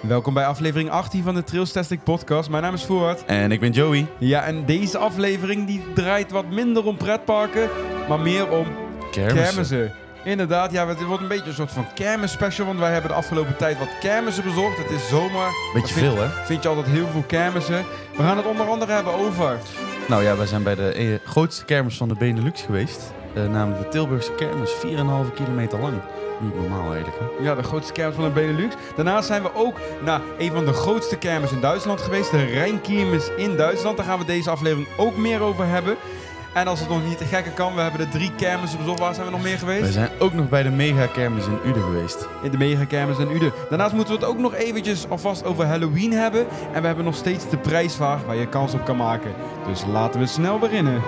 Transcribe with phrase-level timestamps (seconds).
[0.00, 2.50] Welkom bij aflevering 18 van de Trails Testing Podcast.
[2.50, 3.24] Mijn naam is Voort.
[3.24, 4.06] En ik ben Joey.
[4.18, 7.68] Ja, en deze aflevering die draait wat minder om pretparken,
[8.08, 8.66] maar meer om
[9.10, 9.92] kermissen.
[10.24, 13.56] Inderdaad, ja, het wordt een beetje een soort van kermis-special, want wij hebben de afgelopen
[13.56, 14.78] tijd wat kermissen bezocht.
[14.78, 15.46] Het is zomer.
[15.74, 16.28] Beetje vind, veel, hè?
[16.44, 17.84] Vind je altijd heel veel kermissen.
[18.16, 19.58] We gaan het onder andere hebben over...
[20.08, 23.12] Nou ja, wij zijn bij de eh, grootste kermis van de Benelux geweest.
[23.34, 25.94] Eh, namelijk de Tilburgse kermis, 4,5 kilometer lang.
[26.40, 27.44] Niet normaal eigenlijk, hè?
[27.44, 28.74] Ja, de grootste kermis van de Benelux.
[28.96, 32.30] Daarnaast zijn we ook naar een van de grootste kermis in Duitsland geweest.
[32.30, 33.96] De Rijnkiermis in Duitsland.
[33.96, 35.96] Daar gaan we deze aflevering ook meer over hebben.
[36.54, 38.98] En als het nog niet te gekke kan, we hebben de drie kermissen bezocht.
[38.98, 39.86] Waar zijn we nog meer geweest?
[39.86, 42.28] We zijn ook nog bij de mega kermis in Uden geweest.
[42.42, 43.52] In de mega kermis in Uden.
[43.68, 46.46] Daarnaast moeten we het ook nog eventjes alvast over Halloween hebben.
[46.72, 49.34] En we hebben nog steeds de prijsvraag waar je kans op kan maken.
[49.66, 51.02] Dus laten we snel beginnen.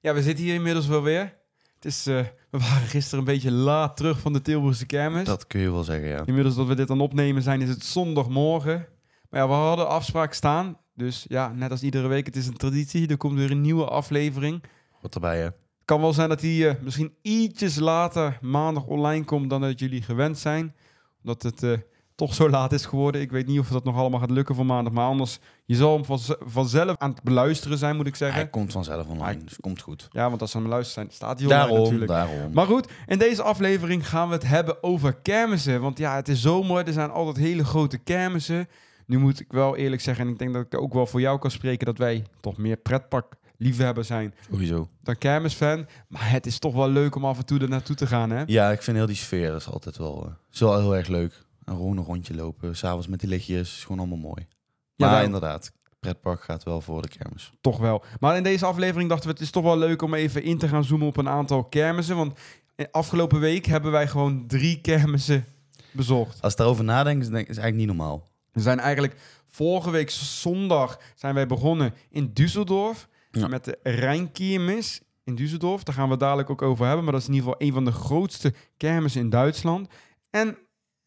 [0.00, 1.39] Ja, we zitten hier inmiddels wel weer.
[1.80, 5.24] Het is, eh, we waren gisteren een beetje laat terug van de Tilburgse kermis.
[5.24, 6.22] Dat kun je wel zeggen, ja.
[6.26, 8.86] Inmiddels dat we dit aan opnemen zijn, is het zondagmorgen.
[9.30, 10.76] Maar ja, we hadden afspraak staan.
[10.94, 13.08] Dus ja, net als iedere week, het is een traditie.
[13.08, 14.62] Er komt weer een nieuwe aflevering.
[15.00, 15.44] Wat erbij, hè?
[15.44, 19.78] Het kan wel zijn dat die eh, misschien ietsjes later maandag online komt dan dat
[19.78, 20.74] jullie gewend zijn.
[21.22, 21.78] Omdat het eh,
[22.26, 23.20] toch zo laat is geworden.
[23.20, 24.92] Ik weet niet of dat nog allemaal gaat lukken voor maandag.
[24.92, 28.40] Maar anders, je zal hem vanz- vanzelf aan het beluisteren zijn, moet ik zeggen.
[28.40, 30.08] Hij komt vanzelf online, dus komt goed.
[30.12, 32.10] Ja, want als ze aan het beluisteren zijn, staat hij online Daarom, natuurlijk.
[32.10, 32.52] daarom.
[32.52, 35.80] Maar goed, in deze aflevering gaan we het hebben over kermissen.
[35.80, 38.68] Want ja, het is zomer, er zijn altijd hele grote kermissen.
[39.06, 41.38] Nu moet ik wel eerlijk zeggen, en ik denk dat ik ook wel voor jou
[41.38, 44.88] kan spreken, dat wij toch meer pretpark liefhebber zijn Sowieso.
[45.02, 45.86] dan kermisfan.
[46.08, 48.42] Maar het is toch wel leuk om af en toe er naartoe te gaan, hè?
[48.46, 51.42] Ja, ik vind heel die sfeer is altijd wel, eh, is wel heel erg leuk.
[51.70, 54.46] En gewoon een rondje lopen, s'avonds met die lichtjes, is gewoon allemaal mooi.
[54.48, 57.52] Ja, Maar daar- inderdaad, pretpark gaat wel voor de kermis.
[57.60, 58.04] Toch wel.
[58.20, 60.68] Maar in deze aflevering dachten we, het is toch wel leuk om even in te
[60.68, 62.16] gaan zoomen op een aantal kermissen.
[62.16, 62.38] Want
[62.76, 65.44] eh, afgelopen week hebben wij gewoon drie kermissen
[65.92, 66.42] bezocht.
[66.42, 68.28] Als ik daarover nadenk, is het eigenlijk niet normaal.
[68.52, 73.46] We zijn eigenlijk vorige week zondag zijn wij begonnen in Düsseldorf Ja.
[73.48, 75.82] met de Rijnkiermis in Düsseldorf.
[75.82, 77.72] Daar gaan we het dadelijk ook over hebben, maar dat is in ieder geval een
[77.74, 79.88] van de grootste kermissen in Duitsland.
[80.30, 80.56] En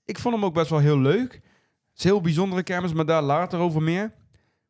[0.05, 1.33] ik vond hem ook best wel heel leuk.
[1.33, 1.41] Het
[1.97, 4.11] is een heel bijzondere kermis, maar daar later over meer.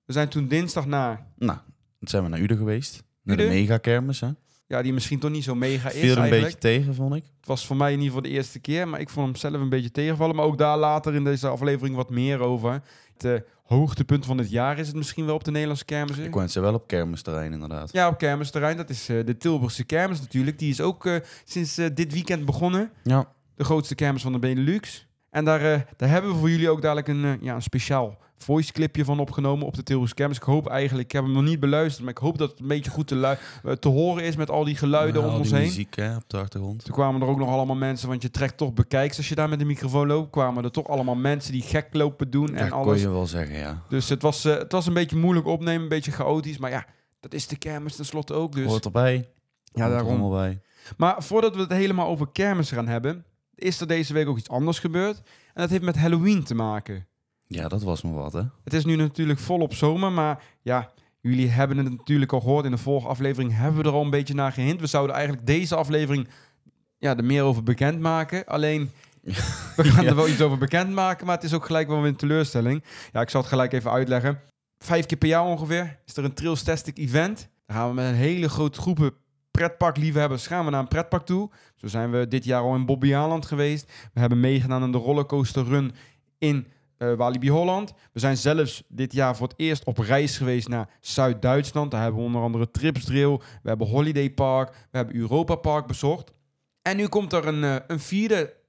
[0.06, 1.60] We zijn toen dinsdag naar, Nou,
[2.00, 3.04] dan zijn we naar Uden geweest.
[3.24, 3.50] Naar Uden?
[3.50, 4.30] de mega kermis, hè?
[4.68, 6.44] ja, die misschien toch niet zo mega is Viel er een eigenlijk.
[6.60, 7.24] beetje tegen, vond ik.
[7.38, 9.62] Het was voor mij in ieder geval de eerste keer, maar ik vond hem zelf
[9.62, 10.36] een beetje tegenvallen.
[10.36, 12.82] Maar ook daar later in deze aflevering wat meer over.
[13.14, 16.26] Het eh, hoogtepunt van het jaar is het misschien wel op de Nederlandse kermissen.
[16.26, 17.92] Ik wens ze wel op kermisterrein, inderdaad.
[17.92, 18.78] Ja, op kermisterrein.
[18.78, 20.60] Dat is eh, de Tilburgse kermis natuurlijk.
[20.60, 22.92] Die is ook eh, sinds dit weekend begonnen.
[23.04, 23.34] Ja.
[23.56, 25.08] De grootste kermis van de Benelux.
[25.34, 28.18] En daar, eh, daar hebben we voor jullie ook dadelijk een, eh, ja, een speciaal
[28.38, 30.38] voice clipje van opgenomen op de Tilburgse kermis.
[30.38, 32.68] Ik hoop eigenlijk, ik heb hem nog niet beluisterd, maar ik hoop dat het een
[32.68, 35.48] beetje goed te, eh, te horen is met al die geluiden Ja, om al ons
[35.50, 35.66] die heen.
[35.68, 36.84] muziek hè, op de achtergrond.
[36.86, 39.50] Toen kwamen er ook nog allemaal mensen, want je trekt toch bekijks als je daar
[39.50, 40.30] met de microfoon loopt.
[40.32, 43.02] Kwamen er toch allemaal mensen die gek lopen doen en kon alles.
[43.02, 43.82] je wel zeggen, ja.
[43.90, 46.58] Dus het was, het was een beetje moeilijk opnemen, een beetje chaotisch.
[46.58, 46.86] Maar ja,
[47.20, 48.54] dat is de kermis tenslotte ook.
[48.56, 48.66] Dus.
[48.66, 49.30] Hoort erbij.
[49.74, 50.30] ja, Hoort daarom.
[50.32, 50.62] bij.
[50.98, 53.26] Maar voordat we het helemaal over kermis gaan hebben,
[53.56, 55.18] is er deze week ook iets anders gebeurd.
[55.18, 57.08] En dat heeft met Halloween te maken.
[57.48, 58.42] Ja, dat was nog wat, hè?
[58.64, 60.92] Het is nu natuurlijk volop zomer, maar ja,
[61.22, 62.66] jullie hebben het natuurlijk al gehoord.
[62.66, 64.80] In de vorige aflevering hebben we er al een beetje naar gehint.
[64.80, 66.28] We zouden eigenlijk deze aflevering
[66.98, 68.46] ja, er meer over bekendmaken.
[68.46, 68.92] Alleen,
[69.76, 70.10] we gaan Ja.
[70.10, 72.84] er wel iets over bekendmaken, maar het is ook gelijk wel weer een teleurstelling.
[73.12, 74.40] Ja, ik zal het gelijk even uitleggen.
[74.78, 77.50] Vijf keer per jaar ongeveer is er een Trails Tastic event.
[77.66, 79.14] Dan gaan we met een hele grote groepen
[79.58, 81.50] pretparkliefhebbers gaan we naar een pretpark toe.
[81.76, 83.92] Zo zijn we dit jaar al in Bobbejaanland geweest.
[84.14, 85.92] We hebben meegedaan aan de rollercoaster run
[86.38, 87.94] in eh, Walibi Holland.
[88.14, 91.92] We zijn zelfs dit jaar voor het eerst op reis geweest naar Zuid-Duitsland.
[91.92, 96.32] Daar hebben we onder andere Tripsdrill, we hebben Holiday Park, we hebben Europa Park bezocht.
[96.82, 98.62] En nu komt er een, eh, een vierde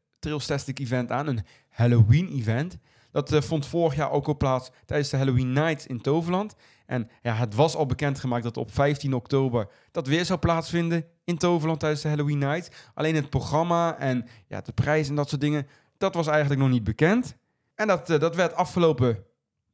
[0.75, 2.79] event aan, een Halloween event.
[3.11, 6.55] Dat eh, vond vorig jaar ook al plaats tijdens de Halloween Nights in Toverland.
[6.87, 11.39] En ja, het was al bekendgemaakt dat op 15 oktober dat weer zou plaatsvinden in
[11.39, 12.69] Toverland tijdens de Halloween Nights.
[12.95, 15.67] Alleen het programma en ja, de prijs en dat soort dingen,
[15.99, 17.37] dat was eigenlijk nog niet bekend.
[17.75, 19.25] En dat, eh, dat werd afgelopen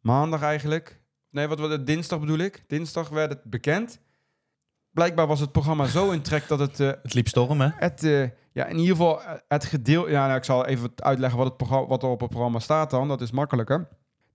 [0.01, 1.01] maandag eigenlijk.
[1.31, 1.87] Nee, wat was het?
[1.87, 2.65] Dinsdag bedoel ik.
[2.67, 4.01] Dinsdag werd het bekend.
[4.91, 7.69] Blijkbaar was het programma zo in trek dat het, eh, Het liep storm, hè?
[7.75, 10.09] het eh, ja, in ieder geval het gedeel...
[10.09, 12.91] Ja, nou, ik zal even uitleggen wat, het programma, wat er op het programma staat
[12.91, 13.09] dan.
[13.09, 13.89] Dat is makkelijker.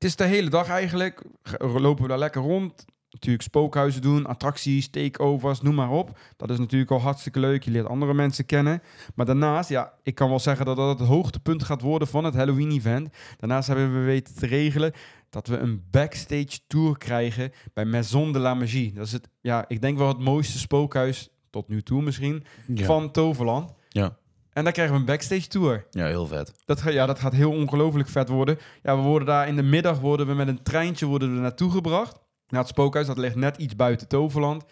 [0.06, 1.22] Is de hele dag eigenlijk.
[1.44, 2.86] Ge- Lopen we daar lekker rond.
[3.10, 6.18] natuurlijk spookhuizen doen, attracties, takeovers, noem maar op.
[6.38, 7.63] Dat is natuurlijk al hartstikke leuk.
[7.63, 8.81] Je leert andere mensen kennen.
[9.16, 12.34] Maar daarnaast, ja, ik kan wel zeggen dat dat het hoogtepunt gaat worden van het
[12.36, 13.10] Halloween-event.
[13.38, 14.92] Daarnaast hebben we weten te regelen
[15.30, 18.94] dat we een backstage tour krijgen bij Maison de la Magie.
[18.94, 22.86] Dat is het, ja, ik denk wel het mooiste spookhuis tot nu toe misschien Ja.
[22.86, 23.74] van Toverland.
[23.90, 24.18] Ja.
[24.56, 25.86] En daar krijgen we een backstage tour.
[25.92, 26.54] ja, heel vet.
[26.66, 28.57] Dat, ga- ja, dat gaat heel ongelooflijk vet worden.
[28.84, 31.72] Ja, we worden daar in de middag worden we met een treintje worden we naartoe
[31.72, 32.19] gebracht.
[32.48, 34.63] Naar het spookhuis, dat ligt net iets buiten Toverland.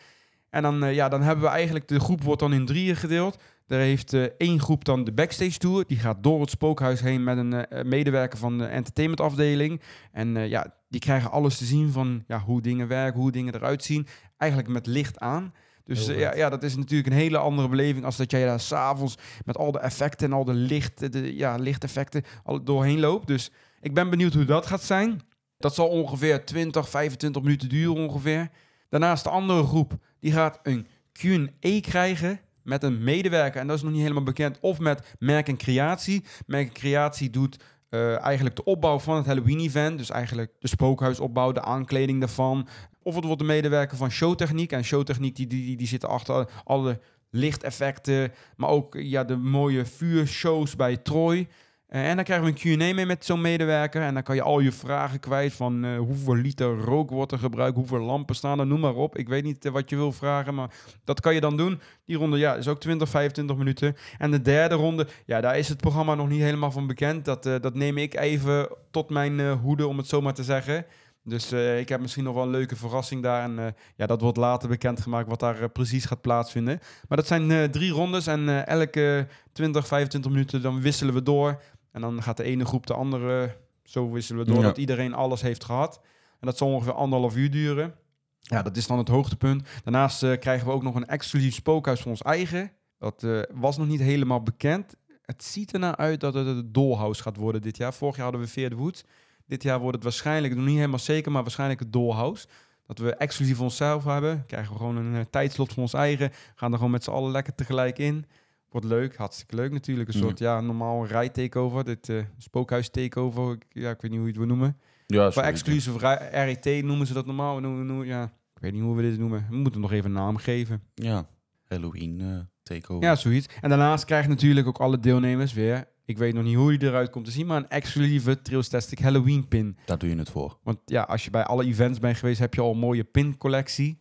[0.50, 3.38] En dan, eh, ja, dan hebben we eigenlijk, de groep wordt dan in drieën gedeeld.
[3.68, 5.84] Er heeft eh, één groep dan de backstage tour.
[5.88, 9.82] Die gaat door het spookhuis heen met een eh, medewerker van de entertainmentafdeling.
[10.12, 13.84] En ja, die krijgen alles te zien van ja, hoe dingen werken, hoe dingen eruit
[13.84, 14.08] zien.
[14.38, 15.54] Eigenlijk met licht aan.
[15.84, 18.60] Dus eh, ja, ja, dat is natuurlijk een hele andere beleving als dat jij daar
[18.60, 23.28] s'avonds met al de effecten en al de licht, de, ja, lichteffecten al doorheen loopt.
[23.28, 23.52] Dus
[23.82, 25.22] ik ben benieuwd hoe dat gaat zijn.
[25.58, 28.50] Dat zal ongeveer 20, 25 minuten duren ongeveer.
[28.90, 33.62] Daarnaast de andere groep, die gaat een Q&A krijgen met een medewerker.
[33.62, 34.60] En dat is nog niet helemaal bekend.
[34.60, 36.24] Of met Merk en Creatie.
[36.46, 39.98] Merk en Creatie doet eh, eigenlijk de opbouw van het Halloween-event.
[39.98, 42.68] Dus eigenlijk de spookhuisopbouw, de aankleding daarvan.
[43.04, 44.72] Of het wordt de medewerker van Showtechniek.
[44.72, 48.32] En Showtechniek die, die, die zitten achter alle lichteffecten.
[48.56, 51.48] Maar ook ja, de mooie vuurshows bij Troy.
[51.94, 54.02] Eh, en dan krijgen we een Q&A mee met zo'n medewerker.
[54.02, 57.38] En dan kan je al je vragen kwijt van eh, hoeveel liter rook wordt er
[57.38, 59.18] gebruikt, hoeveel lampen staan er, noem maar op.
[59.18, 60.70] Ik weet niet eh, wat je wil vragen, maar
[61.04, 61.80] dat kan je dan doen.
[62.06, 63.96] Die ronde ja, is ook 20, 25 minuten.
[64.18, 67.26] En de derde ronde, ja, daar is het programma nog niet helemaal van bekend.
[67.26, 70.86] Dat, dat neem ik even tot mijn hoede, om het zo maar te zeggen.
[71.24, 73.44] Dus eh, ik heb misschien nog wel een leuke verrassing daar.
[73.44, 73.66] En eh,
[73.96, 76.80] ja, dat wordt later bekendgemaakt wat daar eh, precies gaat plaatsvinden.
[77.08, 81.62] Maar dat zijn drie rondes en elke 20, 25 minuten dan wisselen we door.
[81.92, 84.68] En dan gaat de ene groep de andere, zo wisselen we door, Ja.
[84.68, 86.02] dat iedereen alles heeft gehad.
[86.40, 87.94] En dat zal ongeveer anderhalf uur duren.
[88.40, 89.68] Ja, dat is dan het hoogtepunt.
[89.84, 92.72] Daarnaast krijgen we ook nog een exclusief spookhuis van ons eigen.
[92.98, 94.96] Dat was nog niet helemaal bekend.
[95.22, 97.94] Het ziet ernaar uit dat het het Dollhouse gaat worden dit jaar.
[97.94, 99.04] Vorig jaar hadden we Veer de Woods.
[99.46, 102.48] Dit jaar wordt het waarschijnlijk, nog niet helemaal zeker, maar waarschijnlijk het Dollhouse.
[102.86, 104.46] Dat we exclusief onszelf hebben.
[104.46, 106.32] Krijgen we gewoon een eh, tijdslot van ons eigen.
[106.56, 108.26] Gaan er gewoon met z'n allen lekker tegelijk in.
[108.70, 110.08] Wordt leuk, hartstikke leuk natuurlijk.
[110.08, 111.84] Een soort, ja, normaal rij-takeover.
[111.84, 113.58] Dit eh, spookhuis takeover.
[113.70, 114.78] Ja, ik weet niet hoe je het wil noemen.
[115.08, 115.48] Ja, Maar sorry.
[115.48, 116.30] exclusief rij-
[116.64, 117.60] RET noemen ze dat normaal.
[117.60, 118.24] Noemen, noemen, ja,
[118.56, 119.46] ik weet niet hoe we dit noemen.
[119.50, 120.84] We moeten nog even een naam geven.
[120.94, 121.28] Ja,
[121.64, 122.28] Halloween eh
[122.64, 123.04] takeover.
[123.04, 123.48] Ja, zoiets.
[123.62, 125.88] En daarnaast krijgen natuurlijk ook alle deelnemers weer...
[126.06, 127.46] Ik weet nog niet hoe die eruit komt te zien...
[127.46, 129.78] maar een exclusieve Trailstastic Halloween pin.
[129.86, 130.58] Daar doe je het voor.
[130.64, 132.40] Want ja, als je bij alle events bent geweest...
[132.40, 134.00] heb je al een mooie pincollectie.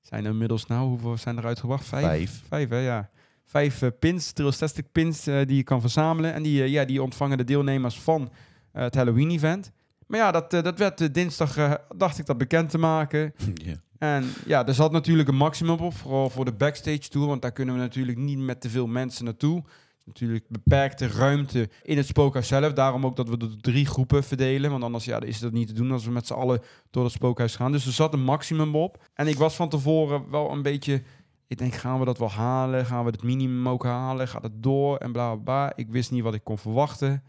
[0.00, 0.88] Zijn er inmiddels nou...
[0.88, 1.84] Hoeveel zijn er uitgebracht?
[1.84, 2.04] Vijf?
[2.04, 2.42] Vijf.
[2.48, 3.10] Vijf, hè, ja.
[3.44, 5.26] Vijf eh, pins, Trailstastic pins...
[5.26, 6.32] eh, die je kan verzamelen.
[6.32, 8.32] En die, eh, ja, die ontvangen de deelnemers van
[8.72, 9.72] het Halloween-event.
[10.06, 11.78] Maar ja, dat, dat werd dinsdag...
[11.96, 13.34] dacht ik dat bekend te maken.
[13.54, 13.74] ja.
[13.98, 17.52] En ja, er zat natuurlijk een maximum op, vooral voor de backstage tour, want daar
[17.52, 19.64] kunnen we natuurlijk niet met te veel mensen naartoe.
[20.06, 22.72] Natuurlijk beperkte ruimte in het spookhuis zelf.
[22.72, 25.72] Daarom ook dat we de drie groepen verdelen, want anders ja, is dat niet te
[25.72, 26.60] doen als we met z'n allen
[26.90, 27.72] door het spookhuis gaan.
[27.72, 29.04] Dus er zat een maximum op.
[29.14, 31.02] En ik was van tevoren wel een beetje,
[31.46, 32.86] ik denk, gaan we dat wel halen?
[32.86, 34.28] Gaan we het minimum ook halen?
[34.28, 34.96] Gaat het door?
[34.96, 35.72] En bla bla bla.
[35.76, 37.08] Ik wist niet wat ik kon verwachten.
[37.08, 37.22] Er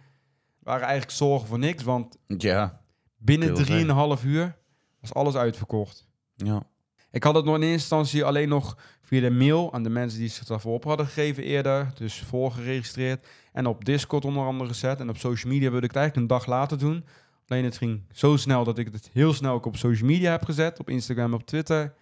[0.73, 2.81] waren eigenlijk zorgen voor niks, want Ja.
[3.17, 4.57] binnen Heel drieënhalf uur
[5.01, 6.07] was alles uitverkocht.
[6.35, 6.63] Ja.
[7.11, 8.77] Ik had het nog in eerste instantie alleen nog
[9.07, 11.91] via de mail aan de mensen die zich daarvoor op hadden gegeven eerder.
[11.95, 13.27] Dus voorgeregistreerd.
[13.51, 14.99] En op Discord onder andere gezet.
[14.99, 17.05] En op social media wilde ik het eigenlijk een dag later doen.
[17.47, 20.45] Alleen het ging zo snel dat ik het heel snel ook op social media heb
[20.45, 20.79] gezet.
[20.79, 21.93] Op Instagram en op Twitter.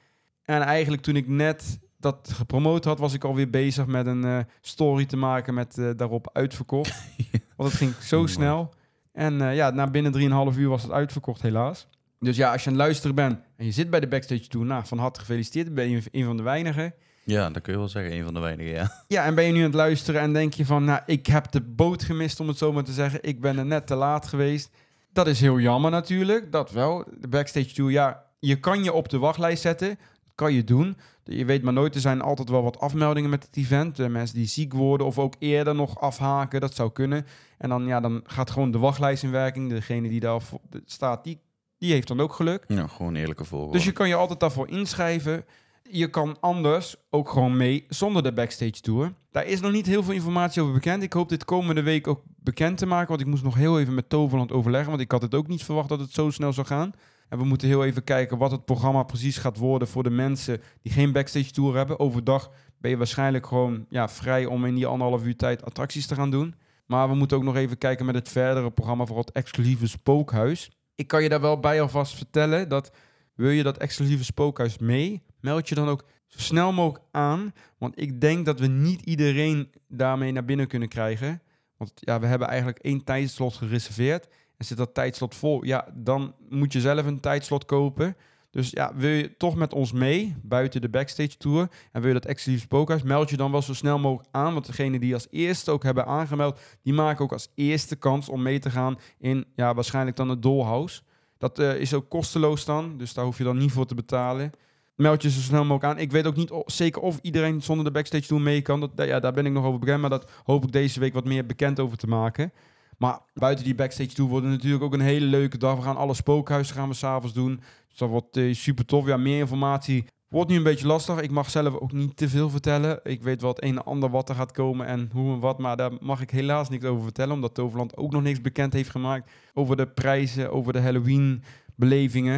[0.43, 4.39] En eigenlijk toen ik net dat gepromoot had, was ik alweer bezig met een eh,
[4.61, 7.03] story te maken met eh, daarop uitverkocht.
[7.57, 8.73] Want het ging zo snel.
[9.11, 11.87] En eh, ja, na binnen 3,5 uur was het uitverkocht helaas.
[12.19, 14.65] Dus ja, als je aan het luisteren bent en je zit bij de backstage tour,
[14.65, 15.73] nou, van harte gefeliciteerd.
[15.73, 16.93] Ben je een van de weinigen.
[17.23, 18.13] ja, dat kun je wel zeggen.
[18.13, 19.03] Een van de weinigen, ja.
[19.07, 21.51] Ja, en ben je nu aan het luisteren en denk je van, nou, ik heb
[21.51, 23.19] de boot gemist, om het zo maar te zeggen.
[23.21, 24.69] Ik ben er net te laat geweest.
[25.13, 27.05] Dat is heel jammer natuurlijk, dat wel.
[27.19, 29.87] De backstage tour, ja, je kan je op de wachtlijst zetten.
[30.23, 30.97] Dat kan je doen.
[31.23, 33.97] Je weet maar nooit, er zijn altijd wel wat afmeldingen met het event.
[34.09, 37.25] Mensen die ziek worden of ook eerder nog afhaken, dat zou kunnen.
[37.57, 39.69] En dan, ja, dan gaat gewoon de wachtlijst in werking.
[39.69, 40.41] Degene die daar
[40.85, 41.39] staat, die,
[41.77, 42.63] die heeft dan ook geluk.
[42.67, 43.77] Ja, gewoon eerlijke volgorde.
[43.77, 45.45] Dus je kan je altijd daarvoor inschrijven.
[45.89, 49.13] Je kan anders ook gewoon mee zonder de backstage tour.
[49.31, 51.03] Daar is nog niet heel veel informatie over bekend.
[51.03, 53.07] Ik hoop dit komende week ook bekend te maken.
[53.07, 54.89] Want ik moest nog heel even met Toverland overleggen.
[54.89, 56.93] Want ik had het ook niet verwacht dat het zo snel zou gaan.
[57.29, 60.61] En we moeten heel even kijken wat het programma precies gaat worden voor de mensen
[60.81, 61.99] die geen backstage tour hebben.
[61.99, 66.15] Overdag ben je waarschijnlijk gewoon ja, vrij om in die anderhalf uur tijd attracties te
[66.15, 66.55] gaan doen.
[66.85, 70.71] Maar we moeten ook nog even kijken met het verdere programma voor het exclusieve spookhuis.
[70.95, 72.91] Ik kan je daar wel bij alvast vertellen dat
[73.35, 75.23] Wil je dat exclusieve spookhuis mee?
[75.39, 77.53] Meld je dan ook zo snel mogelijk aan.
[77.77, 81.41] Want ik denk dat we niet iedereen daarmee naar binnen kunnen krijgen.
[81.77, 84.27] Want ja, we hebben eigenlijk één tijdslot gereserveerd.
[84.57, 88.15] En zit dat tijdslot vol, ja, dan moet je zelf een tijdslot kopen.
[88.55, 92.19] Dus ja, wil je toch met ons mee, buiten de backstage tour, en wil je
[92.19, 94.53] dat exclusief spookhuis, meld je dan wel zo snel mogelijk aan.
[94.53, 98.41] Want degene die als eerste ook hebben aangemeld, die maken ook als eerste kans om
[98.41, 101.01] mee te gaan in, ja, waarschijnlijk dan het Dollhouse.
[101.37, 104.51] Dat eh, is ook kosteloos dan, dus daar hoef je dan niet voor te betalen.
[104.95, 106.01] Meld je zo snel mogelijk aan.
[106.01, 108.79] Ik weet ook niet zeker of iedereen zonder de backstage tour mee kan.
[108.79, 111.25] Dat, ja, daar ben ik nog over bekend, maar dat hoop ik deze week wat
[111.25, 112.51] meer bekend over te maken.
[112.97, 115.75] Maar buiten die backstage tour wordt het natuurlijk ook een hele leuke dag.
[115.75, 117.61] We gaan alle spookhuizen gaan we s'avonds doen.
[117.87, 119.05] Dus dat wordt eh, super tof.
[119.07, 121.21] Ja, meer informatie wordt nu een beetje lastig.
[121.21, 122.99] Ik mag zelf ook niet te veel vertellen.
[123.03, 125.59] Ik weet wel het een en ander wat er gaat komen en hoe en wat.
[125.59, 127.33] Maar daar mag ik helaas niks over vertellen.
[127.33, 131.43] Omdat Toverland ook nog niks bekend heeft gemaakt over de prijzen, over de Halloween
[131.75, 132.37] belevingen.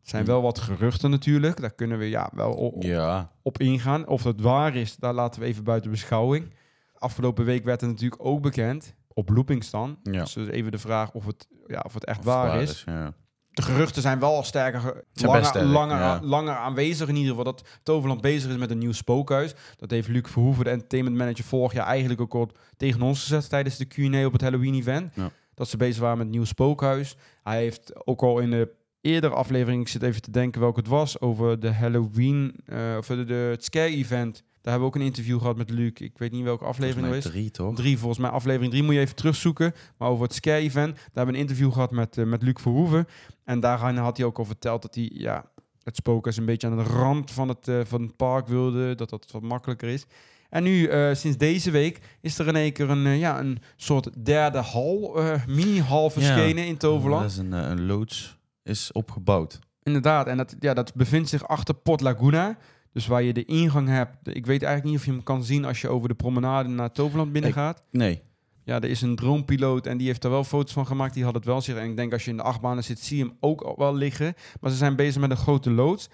[0.00, 1.60] Het zijn wel wat geruchten natuurlijk.
[1.60, 3.32] Daar kunnen we ja, wel o- Ja.
[3.42, 4.06] op ingaan.
[4.06, 6.52] Of dat waar is, daar laten we even buiten beschouwing.
[6.94, 9.98] Afgelopen week werd er natuurlijk ook bekend, op loopings dan.
[10.02, 10.22] Ja.
[10.22, 12.82] Dus even de vraag of het, ja, of het echt Of waar, is.
[12.86, 13.14] ja.
[13.50, 14.80] De geruchten zijn wel al sterker,
[15.12, 16.20] Zijn langer, sterk, langer, ja.
[16.22, 17.44] langer aanwezig in ieder geval.
[17.44, 19.54] Dat Toverland bezig is met een nieuw spookhuis.
[19.76, 23.48] Dat heeft Luc Verhoeven, de entertainment manager, vorig jaar eigenlijk ook al tegen ons gezet
[23.48, 25.14] tijdens de Q&A op het Halloween event.
[25.14, 25.30] Ja.
[25.54, 27.16] Dat ze bezig waren met een nieuw spookhuis.
[27.42, 30.88] Hij heeft ook al in de eerdere aflevering, ik zit even te denken welke het
[30.88, 34.42] was, over de Halloween, eh, of de, de het Scare event.
[34.68, 35.92] Daar hebben we ook een interview gehad met Luc.
[35.94, 37.30] Ik weet niet welke aflevering het is.
[37.30, 37.74] drie, toch?
[37.74, 39.74] Drie, volgens mij aflevering drie moet je even terugzoeken.
[39.96, 42.54] Maar over het Scare Event, daar hebben we een interview gehad met, eh, met Luc
[42.60, 43.06] Verhoeven.
[43.44, 45.50] En daarin had hij ook al verteld dat hij ja,
[45.82, 48.94] het spookhuis een beetje aan de rand van het, eh, van het park wilde.
[48.94, 50.06] Dat dat wat makkelijker is.
[50.48, 54.24] En nu, eh, sinds deze week, is er in één keer een, ja, een soort
[54.24, 57.22] derde hal, mini-hal verschenen in Toverland.
[57.22, 59.58] Dat is een, een loods is opgebouwd.
[59.82, 62.58] Inderdaad, en dat, ja, dat bevindt zich achter Port Laguna.
[62.92, 64.16] Dus waar je de ingang hebt.
[64.22, 66.92] Ik weet eigenlijk niet of je hem kan zien als je over de promenade naar
[66.92, 67.82] Toverland binnen Ik- gaat.
[67.90, 68.22] Nee.
[68.64, 71.14] Ja, er is een droompiloot en die heeft er wel foto's van gemaakt.
[71.14, 71.76] Die had het wel zich.
[71.76, 74.34] En ik denk als je in de achtbanen zit, zie je hem ook wel liggen.
[74.60, 76.08] Maar ze zijn bezig met een grote loods.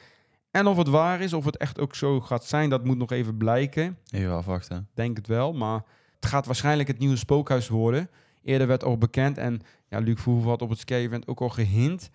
[0.50, 3.11] En of het waar is, of het echt ook zo gaat zijn, dat moet nog
[3.11, 3.99] even blijken.
[4.11, 4.88] Even afwachten.
[4.95, 8.11] Denk het wel, maar het gaat waarschijnlijk het nieuwe spookhuis worden.
[8.43, 12.11] Eerder werd al bekend en ja, Luc Verhoeven had op het Ski-event ook al gehint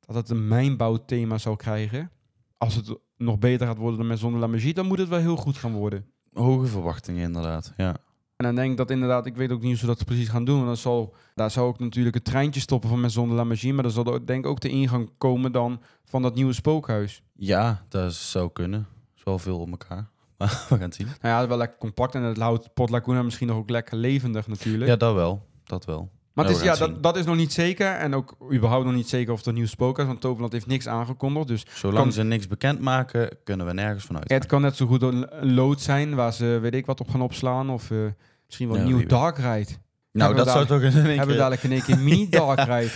[0.00, 2.10] dat het een mijnbouwthema zou krijgen.
[2.58, 5.18] Als het nog beter gaat worden dan met Zonder La Magie, dan moet het wel
[5.18, 6.06] heel goed gaan worden.
[6.32, 7.96] Hoge verwachtingen inderdaad, ja.
[8.36, 10.44] En dan denk ik dat inderdaad, ik weet ook niet hoe ze dat precies gaan
[10.44, 10.54] doen.
[10.54, 13.72] Want dan zal, daar zou ook natuurlijk het treintje stoppen van Maison de la Magie.
[13.72, 17.22] Maar dan zal er denk ik ook de ingang komen dan van dat nieuwe spookhuis.
[17.32, 18.86] Ja, dat zou kunnen.
[19.24, 20.08] wel veel op elkaar.
[20.38, 21.06] Maar we gaan het zien.
[21.06, 24.46] Nou ja, wel lekker compact en het houdt Port Laguna misschien nog ook lekker levendig
[24.46, 24.90] natuurlijk.
[24.90, 25.46] Ja, dat wel.
[25.64, 26.10] Dat wel.
[26.34, 27.86] Maar het ja, is, ja, dat, dat is nog niet zeker.
[27.86, 31.46] En ook überhaupt nog niet zeker of een nieuw spookhuis Want Toverland heeft niks aangekondigd.
[31.48, 34.30] Dus Zolang Kan- ze niks bekend maken, kunnen we nergens vanuit.
[34.30, 37.10] het kan net zo goed een, een lood zijn waar ze weet ik wat op
[37.10, 37.70] gaan opslaan.
[37.70, 37.98] Of eh,
[38.46, 39.70] misschien wel een nieuw dark ride.
[40.12, 41.36] nou, dat zou toch in één Hebben we keer...
[41.36, 42.92] dadelijk in één keer een mini dark ride.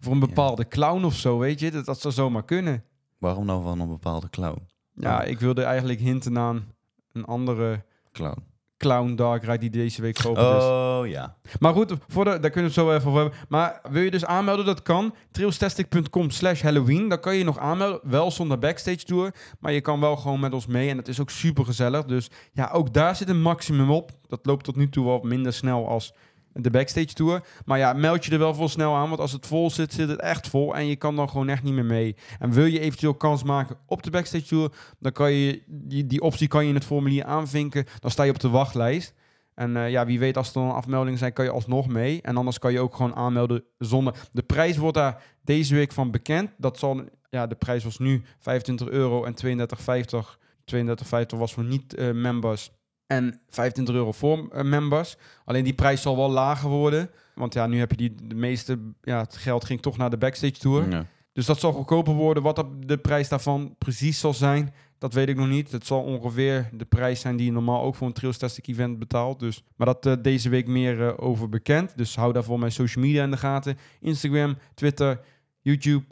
[0.00, 1.70] Voor een bepaalde clown of zo, weet je.
[1.70, 2.84] Dat, dat zou zomaar kunnen.
[3.18, 4.66] Waarom nou van een bepaalde clown?
[4.94, 6.64] Ja, ik wilde eigenlijk hinten aan
[7.12, 8.42] een andere Clown.
[8.82, 10.62] Clown dark ride die deze week geopend is.
[10.62, 11.36] Oh, ja.
[11.58, 13.38] Maar goed, voor de, daar kunnen we het zo even over hebben.
[13.48, 15.14] Maar wil je dus aanmelden, dat kan.
[15.30, 17.08] trailstastic.com slash Halloween.
[17.08, 18.00] Dan kan je nog aanmelden.
[18.02, 19.34] Wel zonder backstage tour.
[19.60, 20.88] Maar je kan wel gewoon met ons mee.
[20.88, 22.04] En het is ook super gezellig.
[22.04, 24.10] Dus ja, ook daar zit een maximum op.
[24.26, 26.14] Dat loopt tot nu toe wel minder snel als
[26.52, 27.44] de backstage tour.
[27.64, 29.08] Maar ja, meld je er wel voor snel aan.
[29.08, 30.76] Want als het vol zit, zit het echt vol.
[30.76, 32.16] En je kan dan gewoon echt niet meer mee.
[32.38, 34.72] En wil je eventueel kans maken op de backstage tour.
[34.98, 37.86] Dan kan je die, die optie kan je in het formulier aanvinken.
[37.98, 39.14] Dan sta je op de wachtlijst.
[39.54, 42.22] En eh, ja, wie weet, als er dan afmeldingen zijn, kan je alsnog mee.
[42.22, 44.14] En anders kan je ook gewoon aanmelden zonder.
[44.32, 46.50] De prijs wordt daar deze week van bekend.
[46.56, 50.40] Dat zal, ja, de prijs was nu 25 euro en 32,50.
[50.74, 52.70] 32,50 was voor niet-members.
[53.12, 55.16] En 25 euro voor eh, members.
[55.44, 57.10] Alleen die prijs zal wel lager worden.
[57.34, 60.18] Want ja, nu heb je die, de meeste, ja, het geld ging toch naar de
[60.18, 60.90] backstage tour.
[60.90, 61.06] Ja.
[61.32, 62.42] Dus dat zal goedkoper worden.
[62.42, 65.72] Wat de prijs daarvan precies zal zijn, dat weet ik nog niet.
[65.72, 69.40] Het zal ongeveer de prijs zijn die je normaal ook voor een Trailstastic event betaalt.
[69.40, 69.64] Dus.
[69.76, 71.96] Maar dat eh, deze week meer eh, over bekend.
[71.96, 73.78] Dus hou daarvoor mijn social media in de gaten.
[74.00, 75.20] Instagram, Twitter,
[75.60, 76.04] YouTube,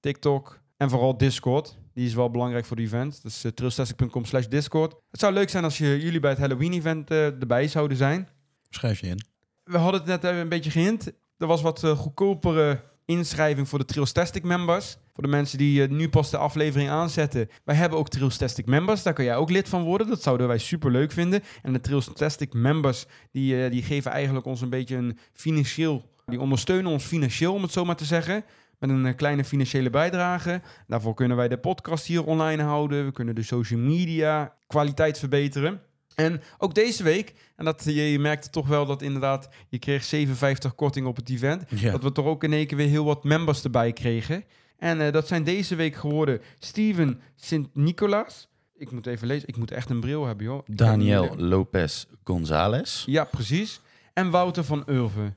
[0.00, 1.78] TikTok en vooral Discord.
[1.94, 3.22] Die is wel belangrijk voor de event.
[3.22, 4.94] Dus uh, slash Discord.
[5.10, 8.28] Het zou leuk zijn als je, jullie bij het Halloween event eh, erbij zouden zijn.
[8.70, 9.24] Schrijf je in.
[9.64, 11.12] We hadden het net even een beetje gehint.
[11.38, 14.96] Er was wat eh, goedkopere inschrijving voor de Trailstastic members.
[15.12, 17.48] Voor de mensen die nu pas de aflevering aanzetten.
[17.64, 19.02] Wij hebben ook Trailstastic members.
[19.02, 20.08] Daar kan jij ook lid van worden.
[20.08, 21.42] Dat zouden wij super leuk vinden.
[21.62, 26.12] En de Trailstastic members die, die geven eigenlijk ons een beetje een financieel...
[26.26, 28.44] Die ondersteunen ons financieel, om het zo maar te zeggen.
[28.86, 30.60] Met een eh, kleine financiële bijdrage.
[30.86, 33.04] Daarvoor kunnen wij de podcast hier online houden.
[33.04, 35.80] We kunnen de social media kwaliteit verbeteren.
[36.14, 40.04] En ook deze week, en dat je, je merkte toch wel dat inderdaad, je kreeg
[40.04, 41.64] 57 korting op het event.
[41.68, 41.90] Ja.
[41.90, 44.44] Dat we toch ook in één keer weer heel wat members erbij kregen.
[44.78, 48.48] En eh, dat zijn deze week geworden Steven Sint-Nicolaas.
[48.76, 50.62] Ik moet even lezen, ik moet echt een bril hebben, joh.
[50.66, 53.04] Daniel Lopez Gonzalez.
[53.06, 53.80] Ja, precies.
[54.12, 55.36] En Wouter van Ulven.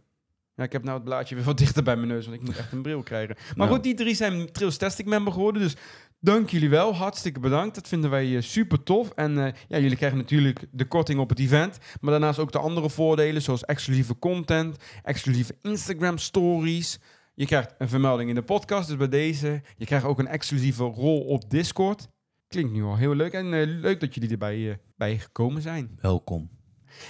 [0.58, 2.58] Ja, ik heb nou het blaadje weer wat dichter bij mijn neus, want ik moet
[2.58, 3.36] echt een bril krijgen.
[3.38, 3.70] Maar Nou.
[3.70, 5.76] goed, die drie zijn Trails Testing member geworden, dus
[6.20, 6.96] dank jullie wel.
[6.96, 7.76] Hartstikke bedankt.
[7.76, 9.10] Dat vinden wij eh, super tof.
[9.10, 12.60] En eh, ja, jullie krijgen natuurlijk de korting op het event, maar daarnaast ook de
[12.60, 17.00] andere voordelen, zoals exclusieve content, exclusieve Instagram stories.
[17.36, 19.62] Je krijgt een vermelding in de podcast, dus bij deze.
[19.78, 22.08] Je krijgt ook een exclusieve rol op Discord.
[22.48, 25.98] Klinkt nu al heel leuk en eh, leuk dat jullie erbij eh, bij gekomen zijn.
[26.02, 26.50] Welkom.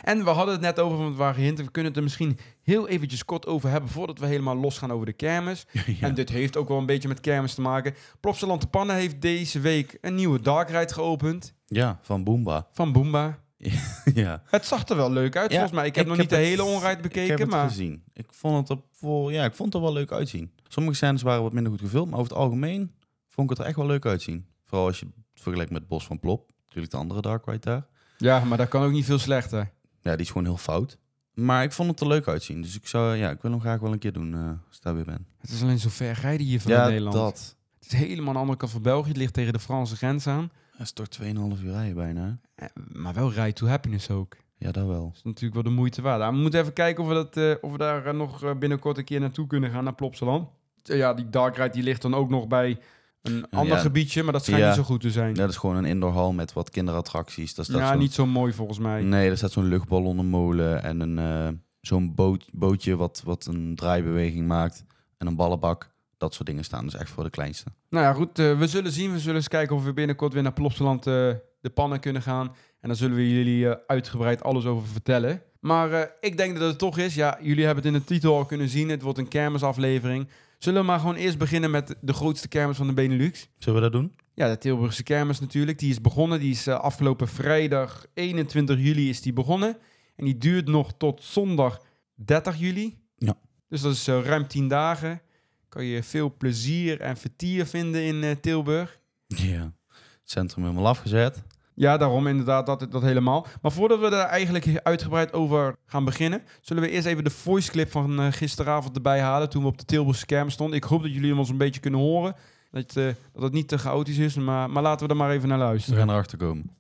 [0.03, 1.65] En we hadden het net over, want we waren hinten.
[1.65, 2.37] We kunnen het er misschien
[2.73, 5.65] heel eventjes kort over hebben voordat we helemaal losgaan over de kermis.
[6.01, 7.93] En dit heeft ook wel een beetje met kermis te maken.
[8.19, 12.67] Plopsaland de Pannen heeft deze week een nieuwe dark ride geopend Ja, van Boomba.
[12.71, 13.39] van Boomba.
[14.13, 14.41] ja.
[14.45, 15.87] Het zag er wel leuk uit, Ja, volgens mij.
[15.87, 18.03] Ik heb ik nog heb niet de hele onride ik bekeken, heb het maar gezien.
[18.13, 20.51] Ik vond het, er voor, ja, ik vond het er wel leuk uitzien.
[20.67, 22.91] Sommige scènes waren wat minder goed gefilmd, maar over het algemeen
[23.27, 24.45] vond ik het er echt wel leuk uitzien.
[24.63, 26.51] Vooral als je het vergelijkt met Bos van Plop.
[26.65, 27.85] Natuurlijk de andere Dark Ride daar.
[28.17, 29.71] ja, maar dat kan ook niet veel slechter.
[30.01, 30.97] Ja, die is gewoon heel fout.
[31.37, 32.61] Maar ik vond het er leuk uitzien.
[32.61, 34.83] Dus ik, zou, ja, ik wil hem graag wel een keer doen eh, als ik
[34.83, 35.25] daar weer ben.
[35.39, 37.15] Het is alleen zo ver rijden hier van ja, Nederland.
[37.15, 37.55] dat.
[37.79, 39.07] Het is helemaal aan de andere kant van België.
[39.07, 40.51] Het ligt tegen de Franse grens aan.
[40.71, 42.39] Dat is toch 2,5 uur rijden bijna.
[42.55, 44.35] Eh, Maar wel ride to happiness ook.
[44.57, 45.05] Ja, dat wel.
[45.05, 46.19] Dat is natuurlijk wel de moeite waard.
[46.19, 48.55] Maar we moeten even kijken of we, dat, eh, of we daar eh, nog eh,
[48.55, 50.49] binnenkort een keer naartoe kunnen gaan, naar Plopsaland.
[50.83, 52.79] Eh, ja, die dark ride die ligt dan ook nog bij
[53.21, 53.81] een ander ja.
[53.81, 54.67] gebiedje, maar dat schijnt Ja.
[54.67, 55.29] niet zo goed te zijn.
[55.29, 57.49] Ja, dat is gewoon een indoorhal met wat kinderattracties.
[57.49, 59.01] Staat ja, zo'n- niet zo mooi volgens mij.
[59.01, 64.47] Nee, er staat zo'n luchtballonnenmolen en een, eh, zo'n boot, bootje wat, wat een draaibeweging
[64.47, 64.83] maakt.
[65.17, 65.89] En een ballenbak.
[66.17, 67.65] Dat soort dingen staan dus echt voor de kleinste.
[67.89, 69.11] Nou ja, goed, eh, we zullen zien.
[69.11, 71.13] We zullen eens kijken of we binnenkort weer naar Plopsaland eh,
[71.61, 72.47] de pannen kunnen gaan.
[72.79, 75.41] En dan zullen we jullie uitgebreid alles over vertellen.
[75.59, 77.15] Maar ik denk dat het toch is.
[77.15, 78.89] Ja, jullie hebben het in de titel al kunnen zien.
[78.89, 80.27] Het wordt een kermisaflevering.
[80.57, 83.49] Zullen we maar gewoon eerst beginnen met de grootste kermis van de Benelux?
[83.57, 84.15] Zullen we dat doen?
[84.33, 85.79] Ja, de Tilburgse kermis natuurlijk.
[85.79, 86.39] Die is begonnen.
[86.39, 89.77] Die is eh, afgelopen vrijdag 21 juli is die begonnen.
[90.15, 91.81] En die duurt nog tot zondag
[92.15, 92.97] 30 juli.
[93.17, 93.37] Ja.
[93.69, 95.21] Dus dat is eh, ruim 10 dagen.
[95.69, 98.99] Kan je veel plezier en vertier vinden in eh, Tilburg.
[99.27, 99.73] Ja.
[99.89, 101.43] Het centrum helemaal afgezet.
[101.79, 103.47] Ja, daarom inderdaad dat, dat helemaal.
[103.61, 107.71] Maar voordat we daar eigenlijk uitgebreid over gaan beginnen, zullen we eerst even de voice
[107.71, 110.77] clip van eh, gisteravond erbij halen toen we op de Tilburgse stonden.
[110.77, 112.35] Ik hoop dat jullie hem ons een beetje kunnen horen.
[112.71, 115.47] Dat, eh, dat het niet te chaotisch is, maar, maar laten we er maar even
[115.49, 115.99] naar We luisteren.
[115.99, 116.71] gaan erachter komen.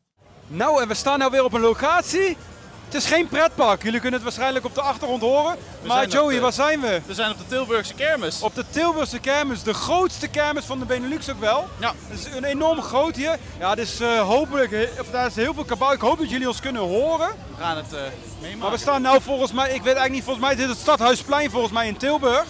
[0.47, 2.37] Nou, en we staan nou weer op een locatie.
[2.87, 3.83] Het is geen pretpark.
[3.83, 5.55] Jullie kunnen het waarschijnlijk op de achtergrond horen.
[5.83, 7.01] maar Joey, de- waar zijn we?
[7.05, 8.41] We zijn op de Tilburgse kermis.
[8.41, 11.67] Op de Tilburgse kermis, de grootste kermis van de Benelux ook wel.
[11.79, 11.93] Ja.
[12.07, 13.37] Het is een enorm groot hier.
[13.59, 15.91] Ja, dus hopelijk, of daar is heel veel kabouw.
[15.91, 17.27] Ik hoop dat jullie ons kunnen horen.
[17.57, 17.99] We gaan het eh
[18.39, 18.59] meemaken.
[18.59, 20.77] Maar we staan nou volgens mij, ik weet eigenlijk niet, volgens mij is dit het
[20.77, 22.45] Stadhuisplein volgens mij in Tilburg.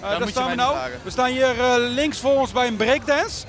[0.00, 0.76] Eh, daar staan we nou.
[1.02, 3.44] We staan hier links voor ons bij een breakdance.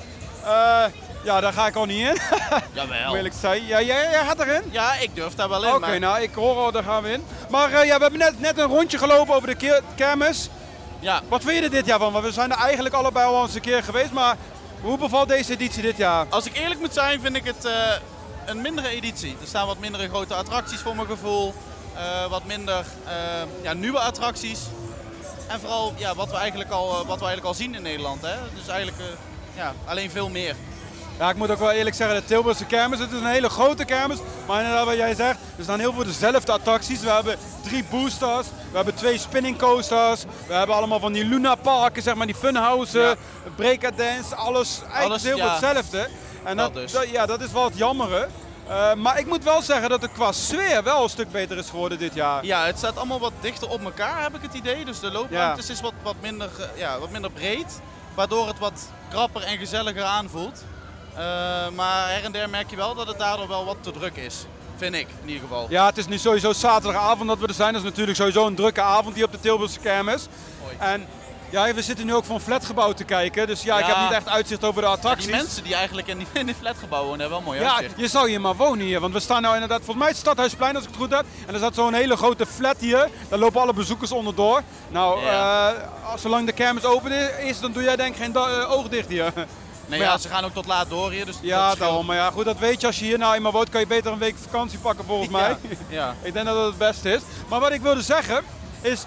[1.24, 2.18] Ja, daar ga ik al niet in,
[2.74, 3.16] Jawel.
[3.16, 3.66] eerlijk te zijn.
[3.66, 4.62] Ja, jij, jij gaat erin?
[4.72, 5.70] Ja, ik durf daar wel in.
[5.70, 7.24] Oké, maar nou, ik hoor al, daar gaan we in.
[7.50, 10.50] Maar eh, ja, we hebben net, net een rondje gelopen over de kermis.
[11.00, 12.12] ja, Wat vind je er dit jaar van?
[12.12, 14.36] Want we zijn er eigenlijk allebei al eens een keer geweest, maar
[14.82, 16.26] hoe bevalt deze editie dit jaar?
[16.30, 17.74] als ik eerlijk moet zijn, vind ik het eh,
[18.46, 19.38] een mindere editie.
[19.42, 21.54] Er staan wat mindere grote attracties voor mijn gevoel.
[21.96, 22.86] Eh, wat minder
[23.62, 24.60] ja, nieuwe attracties.
[25.48, 28.22] En vooral ja, wat, we eigenlijk al, wat we eigenlijk al zien in Nederland.
[28.22, 28.36] Hè?
[28.56, 29.04] Dus eigenlijk
[29.56, 30.56] ja, alleen veel meer.
[31.20, 33.86] Ja, ik moet ook wel eerlijk zeggen, de Tilburgse kermis, het is een hele grote
[33.86, 34.18] kermis.
[34.48, 37.00] Maar inderdaad wat jij zegt, er staan heel veel dezelfde attracties.
[37.00, 40.24] We hebben drie boosters, we hebben twee spinning coasters.
[40.48, 43.16] We hebben allemaal van die Luna parken, zeg maar, die funhousen, Ja.
[43.56, 44.80] breakdance, alles.
[44.80, 46.10] Eigenlijk Alles, heel veel hetzelfde.
[46.44, 46.92] En dat, dus.
[46.92, 48.28] dat- ja, dat is wel het jammere.
[48.68, 51.70] Eh, maar ik moet wel zeggen dat het qua sfeer wel een stuk beter is
[51.70, 52.46] geworden dit jaar.
[52.46, 54.86] Ja, het staat allemaal wat dichter op elkaar, heb ik het idee.
[54.86, 57.80] Dus de loopruimtes is wat, wat, minder, eh, ja, wat minder breed.
[58.16, 60.64] Waardoor het wat krapper en gezelliger aanvoelt.
[61.16, 61.24] Eh,
[61.76, 64.46] maar her en der merk je wel dat het daardoor wel wat te druk is.
[64.76, 65.66] Vind ik, in ieder geval.
[65.70, 67.74] Ja, het is nu sowieso zaterdagavond dat we er zijn.
[67.74, 70.28] Dat is natuurlijk sowieso een drukke avond hier op de Tilburgse kermis.
[70.62, 70.76] Mooi.
[70.80, 71.08] En
[71.50, 73.48] ja, we zitten nu ook een flatgebouw te kijken.
[73.48, 73.94] Dus ja, ik Ja.
[73.94, 75.26] heb niet echt uitzicht over de Ja, attracties.
[75.26, 78.00] die mensen die eigenlijk in die, in die flatgebouwen wonen, hebben wel mooi Ja, uitzicht.
[78.00, 79.00] je zou hier maar wonen hier.
[79.00, 81.26] Want we staan nou inderdaad, volgens mij het Stadhuisplein als ik het goed heb.
[81.48, 83.10] En er staat zo'n hele grote flat hier.
[83.30, 84.62] Daar lopen alle bezoekers onderdoor.
[84.90, 85.70] Nou, Ja.
[85.74, 85.80] eh,
[86.18, 89.10] zolang de kermis open is, dan doe jij denk ik geen da- eh, oog dicht
[89.10, 89.34] hier.
[89.86, 90.18] Nee, ja, ja.
[90.18, 91.26] ze gaan ook tot laat door hier.
[91.26, 92.06] Dus ja, dat daarom.
[92.06, 92.88] Maar ja, goed, dat weet je.
[92.88, 95.58] Als je hier nou eenmaal woont, kan je beter een week vakantie pakken volgens mij.
[95.90, 96.16] Ja.
[96.22, 97.22] Ik denk dat dat het beste is.
[97.50, 98.44] Maar wat ik wilde zeggen
[98.82, 99.04] is,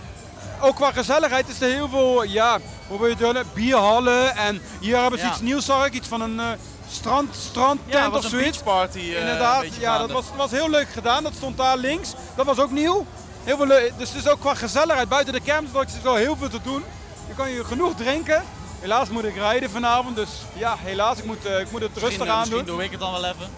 [0.61, 2.59] ook qua gezelligheid is er heel veel, ja,
[2.89, 3.55] hoe wil je het?
[3.55, 5.93] Bierhallen en hier hebben ze iets nieuws, zag ik.
[5.93, 6.47] Iets van een eh,
[6.91, 8.63] strand, strandtent Ja, of zoiets.
[8.63, 8.99] beachparty.
[8.99, 11.23] eh, een Inderdaad, ja, dat was, was heel leuk gedaan.
[11.23, 12.13] Dat stond daar links.
[12.35, 13.07] Dat was ook nieuw.
[13.45, 15.09] Heel veel dus het is ook qua gezelligheid.
[15.09, 16.85] Buiten de kermisattracties is wel heel veel te doen.
[17.29, 18.43] Je kan je genoeg drinken.
[18.81, 22.09] Helaas moet ik rijden vanavond, dus ja, helaas, ik moet, eh, ik moet het Misschien,
[22.09, 22.75] rustig eh, aan Misschien doen.
[22.75, 23.49] doe ik het dan wel even.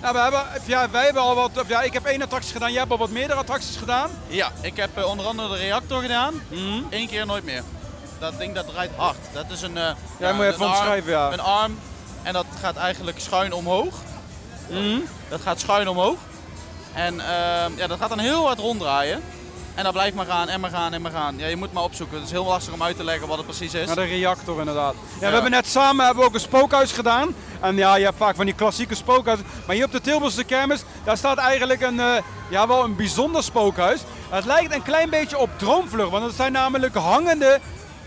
[0.00, 2.78] Nou, we hebben, ja, wij hebben al wat, ja, ik heb één attractie gedaan, jij
[2.78, 4.10] hebt al wat meerdere attracties gedaan.
[4.26, 6.42] Ja, ik heb eh, onder andere de reactor gedaan.
[6.48, 6.82] Mhm.
[6.90, 7.62] Eén keer nooit meer.
[8.18, 9.16] Dat ding dat draait hard.
[9.32, 11.32] Dat is een, eh, Ja, moet je even omschrijven, ja.
[11.32, 11.78] Een arm
[12.22, 13.94] en dat gaat eigenlijk schuin omhoog.
[14.68, 14.98] Mhm.
[15.28, 16.18] Dat gaat schuin omhoog.
[16.92, 19.22] En ehm, ja, dat gaat dan heel hard ronddraaien.
[19.76, 21.38] En dat blijft maar gaan en maar gaan en maar gaan.
[21.38, 22.16] Ja, je moet maar opzoeken.
[22.16, 23.86] Het is heel lastig om uit te leggen wat het precies is.
[23.86, 24.94] Naar de reactor inderdaad.
[24.94, 25.26] Ja, Ja.
[25.26, 27.34] We hebben net samen hebben we ook een spookhuis gedaan.
[27.60, 29.46] En ja, je hebt vaak van die klassieke spookhuizen.
[29.66, 32.14] Maar hier op de Tilburgse kermis, daar staat eigenlijk een, eh,
[32.50, 34.00] ja, wel een bijzonder spookhuis.
[34.28, 37.60] Het lijkt een klein beetje op Droomvlucht, want het zijn namelijk hangende,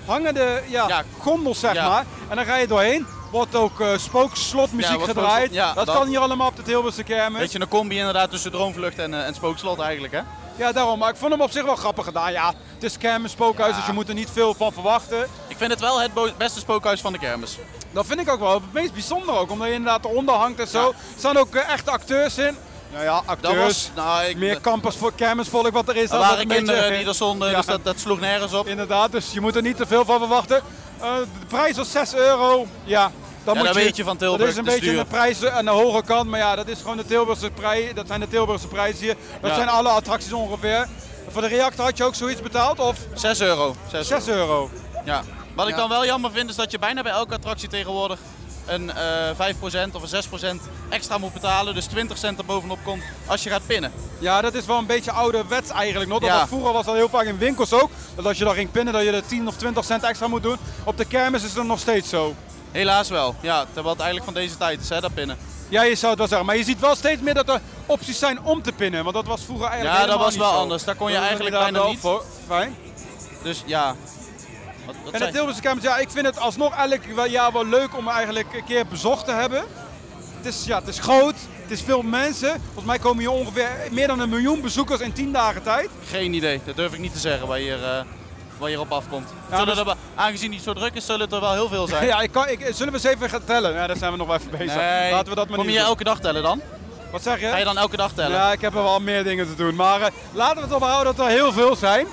[0.05, 1.03] hangende ja, Ja.
[1.19, 1.89] gondels zeg Ja.
[1.89, 2.05] maar.
[2.29, 3.05] En dan ga je doorheen.
[3.31, 5.53] Wordt ook eh spookslotmuziek Ja, gedraaid.
[5.53, 7.39] ja, dat, dat- kan hier allemaal op de Tilburgse kermis.
[7.39, 10.19] Weet je, een combi inderdaad tussen Droomvlucht en, eh, en Spookslot eigenlijk hè.
[10.59, 10.99] Ja, daarom.
[10.99, 12.31] Maar ik vond hem op zich wel grappig gedaan.
[12.31, 13.77] Ja, het is kermis, spookhuis, Ja.
[13.77, 15.27] dus je moet er niet veel van verwachten.
[15.47, 17.57] Ik vind het wel het beste spookhuis van de kermis.
[17.91, 20.67] Dat vind ik ook wel het meest bijzonder ook, omdat je inderdaad eronder hangt en
[20.67, 20.79] zo.
[20.81, 20.87] Ja.
[20.87, 22.57] Er staan ook eh, echte acteurs in.
[22.91, 23.57] Nou ja, Dat acteurs.
[23.63, 26.03] was, nou, ik, meer campus voor kermisvolk wat er is.
[26.03, 27.55] er dat waren beetje- kinderen die er stonden, Ja.
[27.57, 28.67] dus dat, dat sloeg nergens op.
[28.67, 30.61] Inderdaad, dus je moet er niet te veel van verwachten.
[31.01, 32.67] Eh, de prijs was 6 euro.
[32.83, 33.11] Ja,
[33.43, 34.99] dan Ja, moet dat je, weet je van Tilburg, Dat is een het beetje duur.
[34.99, 37.93] een prijs aan de hoge kant, maar ja, dat is gewoon de Tilburgse prijs.
[37.93, 39.15] Dat zijn de Tilburgse prijzen hier.
[39.41, 39.55] Dat Ja.
[39.55, 40.87] zijn alle attracties ongeveer.
[41.29, 43.75] Voor de reactor had je ook zoiets betaald of 6 euro.
[43.91, 44.69] 6 6 euro.
[45.05, 45.23] Ja.
[45.55, 48.19] Wat ik dan wel jammer vind is dat je bijna bij elke attractie tegenwoordig
[48.65, 51.73] een eh 5% of een 6% extra moet betalen.
[51.75, 53.91] Dus 20 cent er bovenop komt als je gaat pinnen.
[54.19, 56.19] Ja, dat is wel een beetje ouderwets eigenlijk nog.
[56.19, 56.39] Dat Ja.
[56.39, 57.89] was, vroeger was dat heel vaak in winkels ook.
[58.15, 60.43] Dat als je dan ging pinnen dat je er 10 of 20 cent extra moet
[60.43, 60.57] doen.
[60.83, 62.35] Op de kermis is dat nog steeds zo.
[62.71, 63.35] Helaas wel.
[63.41, 65.37] Ja, terwijl het eigenlijk van deze tijd is, hè, dat pinnen.
[65.69, 66.47] Ja, je zou het wel zeggen.
[66.47, 69.03] Maar je ziet wel steeds meer dat er opties zijn om te pinnen.
[69.03, 70.57] Want dat was vroeger eigenlijk Ja, dat was wel zo.
[70.57, 70.83] anders.
[70.83, 71.99] Daar kon je Dat eigenlijk bijna niet.
[71.99, 72.75] voor- Fijn.
[73.43, 73.95] Dus ja.
[74.85, 77.65] Wat, wat En de Tilburgse kermis, ja, ik vind het alsnog elk wel- jaar wel
[77.65, 79.63] leuk om eigenlijk een keer bezocht te hebben.
[80.37, 82.61] Het is, ja, het is groot, het is veel mensen.
[82.65, 85.89] Volgens mij komen hier ongeveer meer dan een miljoen bezoekers in 10 dagen tijd.
[86.09, 86.61] Geen idee.
[86.65, 88.05] Dat durf ik niet te zeggen waar je, er,
[88.59, 89.29] waar je op afkomt.
[89.51, 92.05] Ja, dus- er aangezien het zo druk is, zullen het er wel heel veel zijn.
[92.11, 93.73] Ja, ik kan, ik, zullen we eens even gaan tellen?
[93.73, 94.75] Ja, daar zijn we nog wel even bezig.
[94.75, 95.11] Nee.
[95.11, 95.89] Laten we dat maar Kom niet je doen.
[95.89, 96.61] elke dag tellen dan?
[97.11, 97.47] Wat zeg je?
[97.47, 98.31] Ga je dan elke dag tellen?
[98.37, 99.75] Ja, ik heb er wel meer dingen te doen.
[99.75, 102.07] Maar eh, laten we het erop houden dat er heel veel zijn.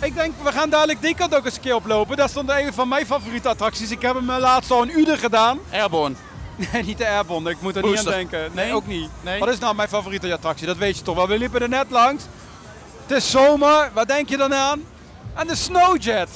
[0.00, 2.16] Ik denk, we gaan dadelijk die kant ook eens een keer oplopen.
[2.16, 3.90] Dat stond een van mijn favoriete attracties.
[3.90, 5.58] Ik heb hem eh, laatst al een uur gedaan.
[5.72, 6.14] Airborne.
[6.72, 7.50] Nee, niet de Airborne.
[7.50, 8.40] Ik moet er niet aan denken.
[8.52, 8.74] Nee, Nee?
[8.74, 9.08] ook niet.
[9.20, 9.38] Nee?
[9.38, 10.66] Wat is nou mijn favoriete attractie?
[10.66, 11.28] Dat weet je toch wel.
[11.28, 12.24] We liepen er net langs.
[13.06, 13.90] Het is zomer.
[13.94, 14.82] Wat denk je dan aan?
[15.34, 16.28] Aan de Snowjet.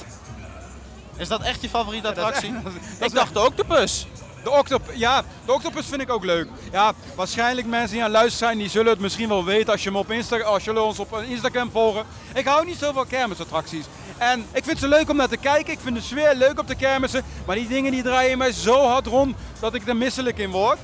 [1.17, 2.53] Is dat echt je favoriete attractie?
[2.99, 4.07] ik dacht de octopus.
[4.43, 6.47] De octopus, ja, de octopus vind ik ook leuk.
[6.71, 9.91] Ja, waarschijnlijk mensen die aan luisteren zijn, die zullen het misschien wel weten als je,
[9.91, 12.05] me op Insta als jullie ons op Instagram volgen.
[12.33, 13.85] Ik hou niet zo van kermisattracties.
[14.17, 15.73] En ik vind ze leuk om naar te kijken.
[15.73, 17.23] Ik vind de sfeer leuk op de kermissen.
[17.45, 20.77] Maar die dingen die draaien mij zo hard rond dat ik er misselijk in word.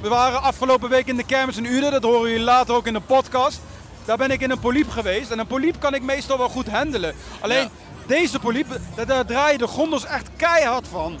[0.00, 1.90] We waren afgelopen week in de kermis in Uden.
[1.90, 3.60] Dat horen jullie later ook in de podcast.
[4.10, 5.30] Daar ben ik in een poliep geweest.
[5.30, 7.14] En een poliep kan ik meestal wel goed handelen.
[7.40, 7.68] Alleen Ja.
[8.06, 11.18] deze poliep, daar, daar draaien de gondels echt keihard van.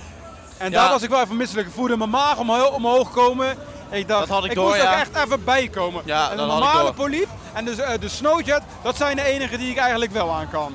[0.58, 0.80] En Ja.
[0.80, 1.66] daar was ik wel even misselijk.
[1.66, 3.56] Ik voelde mijn maag omhoog, omhoog komen.
[3.90, 4.92] Ik dacht, Dat had ik ik door, moest ja.
[4.92, 6.02] ook echt even bijkomen.
[6.04, 9.16] Ja, en dat de had ik normale poliep en de, eh, de snowjet, dat zijn
[9.16, 10.74] de enige die ik eigenlijk wel aan kan.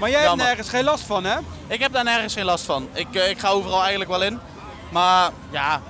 [0.00, 0.46] Maar jij Jammer.
[0.46, 1.36] hebt nergens geen last van, hè?
[1.66, 2.88] Ik heb daar nergens geen last van.
[2.92, 4.38] Ik, eh, ik ga overal eigenlijk wel in.
[4.90, 5.80] Maar ja,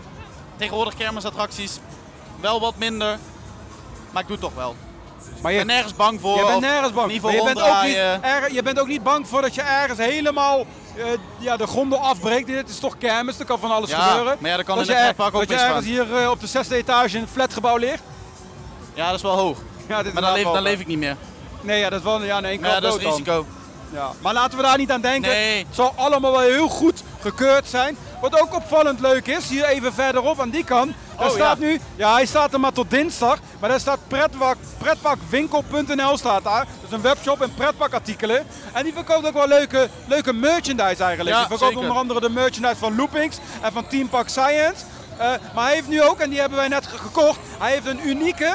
[0.57, 1.79] tegenwoordig kermisattracties
[2.41, 3.19] wel wat minder.
[4.11, 4.75] Maar ik doe het toch wel.
[5.43, 6.39] Maar je, ben nergens bang voor.
[6.39, 7.21] je bent nergens bang.
[7.21, 10.67] Voor je, bent ook niet, je bent ook niet bang voor dat je ergens helemaal
[10.97, 11.05] eh,
[11.39, 12.47] ja, de gondel afbreekt.
[12.47, 14.37] Dit is toch kermis, er kan van alles Ja, gebeuren.
[14.41, 16.47] maar ja, dat kan dat in je ook Dat je ergens hier eh, op de
[16.47, 18.03] zesde etage in het flatgebouw ligt.
[18.95, 19.59] Ja, dat is wel hoog.
[19.87, 21.17] Ja, dit is Maar dan leef, dan leef ik niet meer.
[21.61, 23.47] Nee, ja, dat is wel ja, nee, één ja, dat is risico.
[23.93, 24.11] Ja.
[24.23, 25.31] Maar laten we daar niet aan denken.
[25.31, 25.59] Nee.
[25.59, 27.97] Het zal allemaal wel heel goed gekeurd zijn.
[28.21, 30.93] Wat ook opvallend leuk is, hier even verderop aan die kant.
[31.17, 31.65] Daar Oh, staat ja.
[31.65, 33.39] nu, ja hij staat er maar tot dinsdag.
[33.61, 36.65] Maar daar staat pretpak, pretpakwinkel.nl staat daar.
[36.65, 38.47] Dat is een webshop en pretpakartikelen.
[38.73, 41.29] En die verkoopt ook wel leuke, leuke merchandise eigenlijk.
[41.37, 41.79] Ja, die verkoopt zeker.
[41.79, 44.85] onder andere de merchandise van Loopings en van Team Park Science.
[45.17, 47.87] Eh, maar hij heeft nu ook, en die hebben wij net ge- gekocht, hij heeft
[47.87, 48.55] een unieke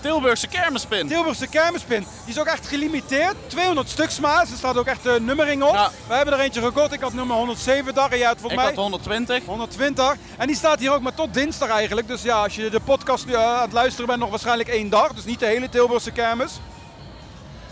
[0.00, 1.08] Tilburgse kermispin.
[1.08, 2.06] Tilburgse kermispin.
[2.24, 3.34] Die is ook echt gelimiteerd.
[3.46, 4.40] 200 stuks maar.
[4.40, 5.74] Er staat ook echt de nummering op.
[5.74, 5.90] Ja.
[6.06, 6.92] We hebben er eentje gekocht.
[6.92, 9.44] Ik had nummer 170 en jij had ik mij had 120.
[9.44, 10.14] 120.
[10.36, 12.08] En die staat hier ook maar tot dinsdag eigenlijk.
[12.08, 14.88] Dus ja, als je de podcast nu eh, aan het luisteren bent, nog waarschijnlijk één
[14.88, 15.12] dag.
[15.12, 16.60] Dus niet de hele Tilburgse kermis.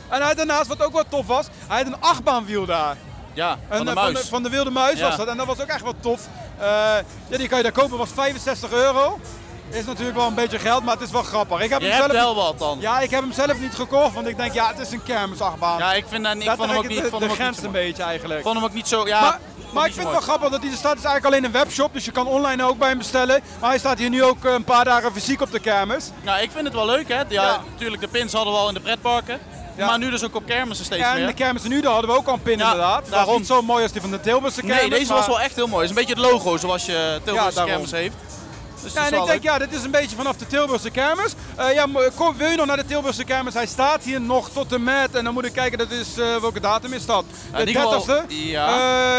[0.08, 2.96] En hij daarnaast, wat ook wel tof was, hij had een achtbaanwiel daar.
[3.32, 5.06] Ja, van En, de eh, van, de, van de Wilde Muis Ja.
[5.08, 5.26] was dat.
[5.26, 6.28] En dat was ook echt wel tof.
[6.58, 6.66] Eh,
[7.28, 9.18] ja, die kan je daar kopen, was 65 euro.
[9.70, 11.60] Is natuurlijk wel een beetje geld, maar het is wel grappig.
[11.60, 12.76] Ik heb Je hem hebt zelf, wel wat dan.
[12.80, 15.78] ja, ik heb hem zelf niet gekocht, want ik denk, ja, het is een kermisachtbaan.
[15.78, 18.02] Ja, ik, vind, dat- ik vond hem ook niet, de, vond de grens een beetje
[18.02, 18.38] eigenlijk.
[18.38, 19.20] Ik vond hem ook niet zo, ja.
[19.20, 19.38] maar,
[19.72, 20.90] maar ik vind het wel grappig dat hij er staat.
[20.90, 23.40] Het is eigenlijk alleen een webshop, dus je kan online ook bij hem bestellen.
[23.60, 26.10] Maar hij staat hier nu ook eh, een paar dagen fysiek op de kermis.
[26.22, 27.14] Nou, ik vind het wel leuk, hè.
[27.14, 27.60] Ja, Ja.
[27.70, 29.38] natuurlijk, de pins hadden we al in de pretparken.
[29.76, 29.86] Ja.
[29.86, 31.26] Maar nu dus ook op kermissen steeds En meer.
[31.26, 33.00] de kermis nu, daar hadden we ook al een pin Ja, inderdaad.
[33.02, 33.32] Dat daarom.
[33.32, 34.80] is niet zo mooi als die van de Tilburgse kermis.
[34.80, 35.86] nee, deze was wel echt heel mooi.
[35.86, 38.14] Het is een beetje het logo zoals je Tilburgse kermis heeft.
[38.82, 41.32] Dus Ja, en ik denk, ja, dit is een beetje vanaf de Tilburgse kermis.
[41.56, 43.54] Eh, ja, kom, wil je nog naar de Tilburgse kermis?
[43.54, 45.14] Hij staat hier nog tot en met.
[45.14, 47.24] En dan moet ik kijken, dat is, eh, welke datum is dat?
[47.52, 48.34] De in ieder geval- 30ste?
[48.50, 48.66] ja.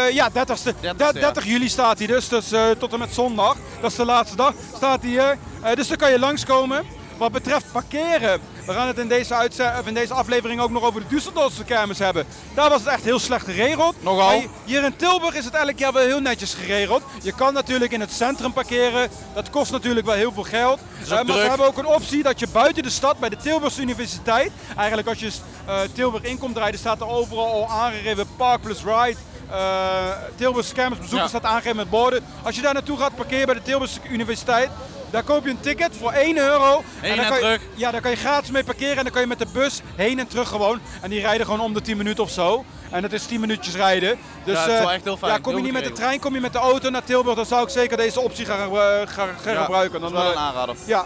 [0.06, 0.74] Eh, ja, 30ste.
[0.80, 1.20] 30ste, Da- ja.
[1.32, 3.56] 30 juli staat hij dus, dus tot en met zondag.
[3.80, 4.52] Dat is de laatste dag.
[4.76, 5.38] Staat hij hier.
[5.74, 6.84] Dus dan kan je langskomen.
[7.20, 11.02] Wat betreft parkeren, we gaan het in deze, of in deze aflevering ook nog over
[11.08, 12.26] de Düsseldorfse kermis hebben.
[12.54, 14.02] Daar was het echt heel slecht geregeld.
[14.02, 14.42] Nogal.
[14.64, 17.02] Hier in Tilburg is het elk jaar wel heel netjes geregeld.
[17.22, 19.08] Je kan natuurlijk in het centrum parkeren.
[19.34, 20.80] Dat kost natuurlijk wel heel veel geld.
[21.02, 21.48] Eh, maar druk.
[21.48, 25.18] hebben ook een optie dat je buiten de stad bij de Tilburgse Universiteit, eigenlijk als
[25.18, 25.30] je
[25.66, 29.16] eh, Tilburg in komt rijden, staat er overal al aangegeven Park plus Ride.
[29.50, 31.28] Eh Tilburgse kermisbezoeken Ja.
[31.28, 32.24] staat aangegeven met borden.
[32.42, 34.70] Als je daar naartoe gaat parkeren bij de Tilburgse Universiteit,
[35.10, 36.82] daar koop je een ticket voor 1 euro.
[37.00, 37.60] Heen dan en kan je- terug.
[37.74, 40.18] ja, daar kan je gratis mee parkeren en dan kan je met de bus heen
[40.18, 40.80] en terug gewoon.
[41.00, 42.64] En die rijden gewoon om de 10 minuten of zo.
[42.90, 44.18] En dat is 10 minuutjes rijden.
[44.44, 45.32] Dus, Ja, het is wel eh, echt heel fijn.
[45.32, 47.46] Ja, kom je niet met de trein, kom je met de auto naar Tilburg, dan
[47.46, 50.00] zou ik zeker deze optie gaan, gebru- gaan, gaan Ja, gebruiken.
[50.00, 50.74] Dat Dan, is wel eh, een aanrader.
[50.86, 51.04] ja.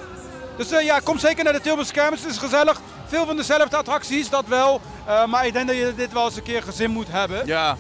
[0.57, 2.21] Dus eh, ja, kom zeker naar de Tilburgse kermis.
[2.23, 2.81] Het is gezellig.
[3.07, 4.81] Veel van dezelfde attracties, dat wel.
[5.07, 7.47] Eh, maar ik denk dat je dit wel eens een keer gezin moet hebben.
[7.47, 7.77] Ja,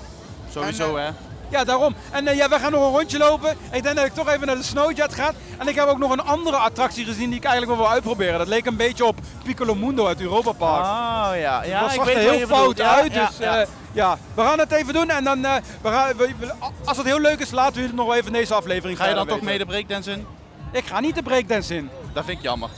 [0.52, 1.10] sowieso En, hè.
[1.50, 1.94] Ja, daarom.
[2.10, 3.56] En eh, ja, we gaan nog een rondje lopen.
[3.72, 5.32] Ik denk dat ik toch even naar de Snowjet ga.
[5.58, 8.38] En ik heb ook nog een andere attractie gezien die ik eigenlijk wel wil uitproberen.
[8.38, 10.84] Dat leek een beetje op Piccolo Mundo uit Europa Park.
[10.84, 12.80] Oh ja, ja dat ik zag weet er heel fout bedoelt.
[12.80, 13.12] Uit.
[13.14, 13.60] ja, dus ja.
[13.60, 15.10] eh, ja, we gaan het even doen.
[15.10, 16.52] En dan, eh, we gaan, we-
[16.84, 19.08] als het heel leuk is, laten we het nog wel even in deze aflevering Ga
[19.08, 20.26] je dan toch mee de breakdance in?
[20.72, 21.90] Ik ga niet de breakdance in.
[22.12, 22.68] Dat vind ik jammer.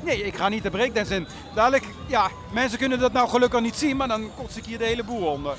[0.00, 1.26] Nee, ik ga niet de breakdance in.
[1.54, 4.84] Dadelijk, ja, mensen kunnen dat nou gelukkig niet zien, maar dan kots ik hier de
[4.84, 5.54] hele boel onder.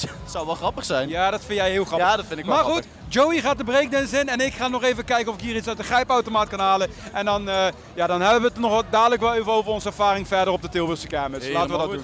[0.00, 1.08] Het zou wel grappig zijn.
[1.08, 2.08] Ja, dat vind jij heel grappig.
[2.08, 2.84] Ja, dat vind ik wel Maar grappig.
[2.84, 5.56] goed, Joey gaat de breakdance in en ik ga nog even kijken of ik hier
[5.56, 6.88] iets uit de grijpautomaat kan halen.
[7.12, 9.88] En dan, eh, ja, dan hebben we het nog wat dadelijk wel even over onze
[9.88, 11.48] ervaring verder op de Tilburgse kermis.
[11.50, 12.02] Laten we dat doen.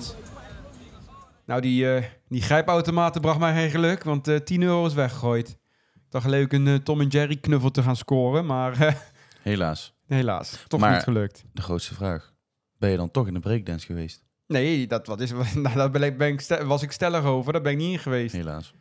[1.46, 5.48] Nou, die, eh, die grijpautomaten bracht mij geen geluk, want eh 10 euro is weggegooid.
[5.94, 8.94] Ik dacht leuk een Tom en Jerry knuffel te gaan scoren, maar eh,
[9.42, 9.94] Helaas.
[10.06, 11.44] helaas, toch Maar- niet gelukt.
[11.52, 12.32] De grootste vraag.
[12.78, 14.24] Ben je dan toch in de breakdance geweest?
[14.50, 17.62] Nee, dat, wat is, nou, daar ben ik, ben ik was ik stellig over, daar
[17.62, 18.34] ben ik niet in geweest.
[18.34, 18.74] Helaas.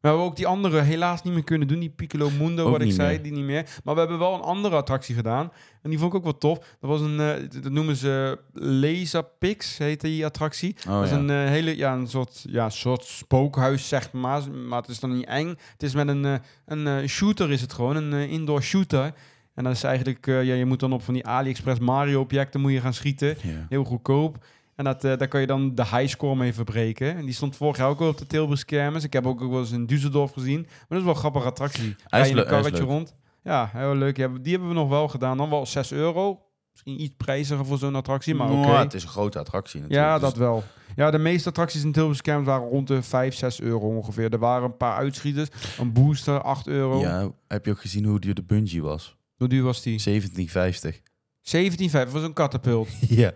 [0.00, 2.80] We hebben ook die andere helaas niet meer kunnen doen, die Piccolo Mundo, Ook wat
[2.80, 3.22] ik zei, meer.
[3.22, 3.66] die niet meer.
[3.84, 6.58] Maar we hebben wel een andere attractie gedaan en die vond ik ook wel tof.
[6.58, 10.76] Dat was een, eh, dat noemen ze Laserpix, heet die attractie.
[10.88, 11.16] Oh, dat is ja.
[11.16, 14.50] een eh, hele, ja, een soort, ja, soort spookhuis, zeg maar.
[14.50, 15.48] Maar het is dan niet eng.
[15.48, 16.34] Het is met een, eh,
[16.66, 19.12] een eh, shooter is het gewoon, een eh, indoor shooter.
[19.54, 22.60] En dat is eigenlijk, eh, ja, je moet dan op van die AliExpress Mario objecten
[22.60, 23.36] moet je gaan schieten.
[23.68, 24.44] Heel goedkoop.
[24.76, 27.16] En dat, eh, daar kan je dan de highscore mee verbreken.
[27.16, 29.04] En die stond vorig jaar ook al op de Tilburgse kermis.
[29.04, 30.60] Ik heb ook wel eens in Düsseldorf gezien.
[30.60, 31.96] Maar dat is wel een grappige attractie.
[32.06, 33.14] Rij je een karretje rond.
[33.42, 34.14] Ja, heel leuk.
[34.16, 35.36] Die hebben we nog wel gedaan.
[35.36, 36.42] Dan wel 6 euro.
[36.72, 38.66] Misschien iets prijziger voor zo'n attractie, maar oké.
[38.66, 40.08] Nou, het is een grote attractie natuurlijk.
[40.08, 40.62] Ja, dus dat wel.
[40.96, 44.32] Ja, de meeste attracties in kermis waren rond de 5, 6 euro ongeveer.
[44.32, 45.48] Er waren een paar uitschieters.
[45.78, 47.00] Een booster, 8 euro.
[47.00, 49.16] Ja, heb je ook gezien hoe duur de bungee was?
[49.36, 50.22] Hoe duur was die?
[50.22, 51.00] 17,50.
[51.40, 52.88] 17,5 voor zo'n katapult.
[53.08, 53.32] Ja.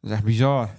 [0.00, 0.68] Dat is echt bizar.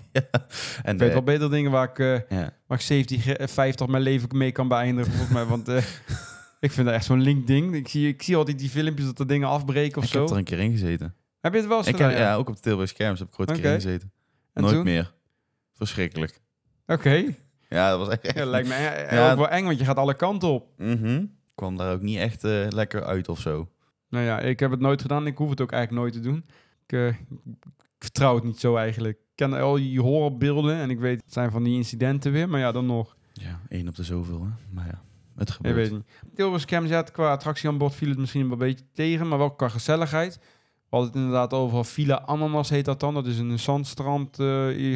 [0.84, 2.00] En Ik weet de- wel beter dingen waar ik...
[2.00, 2.54] eh, ja.
[2.68, 5.46] waar ik 70, eh, 50 mijn leven mee kan beëindigen, volgens mij.
[5.46, 5.78] Want eh,
[6.60, 7.76] ik vind dat echt zo'n link ding.
[7.76, 10.20] Ik zie, ik zie altijd die filmpjes dat de dingen afbreken of Ik zo.
[10.22, 11.16] heb er een keer in gezeten.
[11.40, 12.10] Heb je het wel eens Ik gedaan?
[12.10, 14.12] heb, ja, ook op de Tilburgse kermis heb ik ooit een keer in gezeten.
[14.54, 14.84] En Nooit toen?
[14.84, 15.14] meer.
[15.74, 16.42] Verschrikkelijk.
[16.88, 17.24] Oké.
[17.70, 18.36] Ja, dat was echt...
[18.38, 19.32] Ja, lijkt me eh, Ja.
[19.32, 20.68] ook wel eng, want je gaat alle kanten op.
[20.78, 21.26] Mhm.
[21.56, 23.70] kwam daar ook niet echt eh, lekker uit of zo.
[24.10, 25.28] Nou ja, ik heb het nooit gedaan.
[25.28, 26.46] Ik hoef het ook eigenlijk nooit te doen.
[26.88, 27.16] Ik, eh, ik
[28.04, 29.18] vertrouw het niet zo eigenlijk.
[29.18, 32.50] Ik ken al die horrorbeelden en ik weet, het zijn van die incidenten weer.
[32.50, 33.16] Maar ja, dan nog.
[33.34, 34.50] Ja, één op de zoveel, hè.
[34.70, 35.02] Maar ja,
[35.36, 35.76] het Ik gebeurt.
[35.76, 36.04] weet niet.
[36.36, 39.38] Tilburgse Camps, ja, qua attractie aan boord viel het misschien wel een beetje tegen, maar
[39.38, 40.40] wel qua gezelligheid.
[40.90, 43.14] We hadden het inderdaad over Villa Ananas heet dat dan.
[43.14, 44.48] Dat is een zandstrand eh,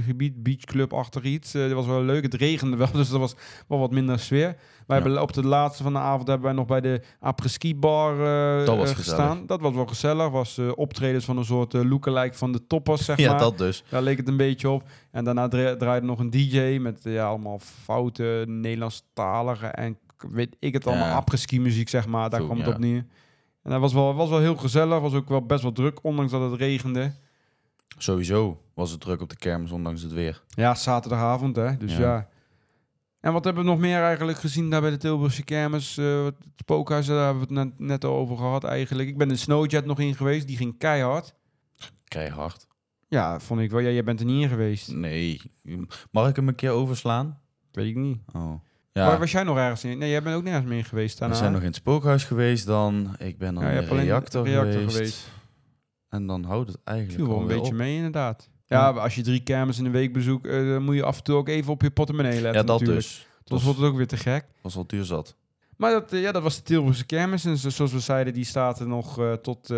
[0.03, 1.53] gebied, beachclub achter iets.
[1.53, 2.23] Eh, dat was wel leuk.
[2.23, 3.35] Het regende wel, dus er was
[3.67, 4.55] wel wat minder sfeer.
[4.88, 8.12] Wij hebben op de laatste van de avond hebben wij nog bij de après-ski bar
[8.60, 9.45] eh, Dat was eh, gestaan.
[9.45, 10.30] Dat was wel gezellig.
[10.30, 13.39] Was eh, optredens van een soort lookalike van de toppers, zeg Ja, maar.
[13.39, 13.84] dat dus.
[13.89, 14.84] Daar leek het een beetje op.
[15.12, 20.74] En daarna dra- draaide nog een DJ met ja, allemaal foute Nederlandstalige en weet ik
[20.74, 21.15] het allemaal, Ja.
[21.15, 22.30] après-ski muziek, zeg maar.
[22.30, 23.06] Daar Zo, kwam het op neer.
[23.63, 25.00] En dat was wel, was wel heel gezellig.
[25.00, 27.12] Was ook wel best wel druk, ondanks dat het regende.
[27.98, 28.60] Sowieso.
[28.74, 30.43] was het druk op de kermis, ondanks het weer.
[30.50, 31.78] Ja, zaterdagavond, hè.
[31.78, 32.00] Dus ja.
[32.00, 32.28] Ja.
[33.25, 35.97] En wat hebben we nog meer eigenlijk gezien daar bij de Tilburgse kermis?
[35.97, 39.09] Eh, het spookhuis, daar hebben we het net, net al over gehad eigenlijk.
[39.09, 41.35] Ik ben de Snowjet nog in geweest, die ging keihard.
[42.03, 42.67] Keihard.
[43.07, 43.79] Ja, vond ik wel.
[43.79, 44.91] Ja, jij bent er niet in geweest.
[44.93, 45.41] Nee.
[46.11, 47.39] Mag ik hem een keer overslaan?
[47.71, 48.17] Weet ik niet.
[48.33, 48.41] Oh.
[48.91, 49.97] Waar Ja, was jij nog ergens in?
[49.97, 51.35] Nee, jij bent ook nergens meer in geweest we daarna.
[51.35, 53.15] zijn nog in het spookhuis geweest dan.
[53.17, 54.95] Ik ben dan Ja, in de reactor, reactor geweest.
[54.95, 55.27] geweest.
[56.09, 57.77] En dan houdt het eigenlijk viel wel een beetje op.
[57.77, 58.49] mee inderdaad.
[58.67, 61.23] Ja, als je drie kermis in de week bezoekt, eh, dan moet je af en
[61.23, 62.99] toe ook even op je portemonnee letten Ja, dat natuurlijk.
[63.08, 63.28] dus.
[63.47, 64.45] Anders wordt het ook weer te gek.
[64.62, 65.36] was al duur zat.
[65.78, 67.45] Maar dat, eh, ja, dat was de Tilburgse kermis.
[67.45, 69.73] En zo- zoals we zeiden, die staat er nog eh, tot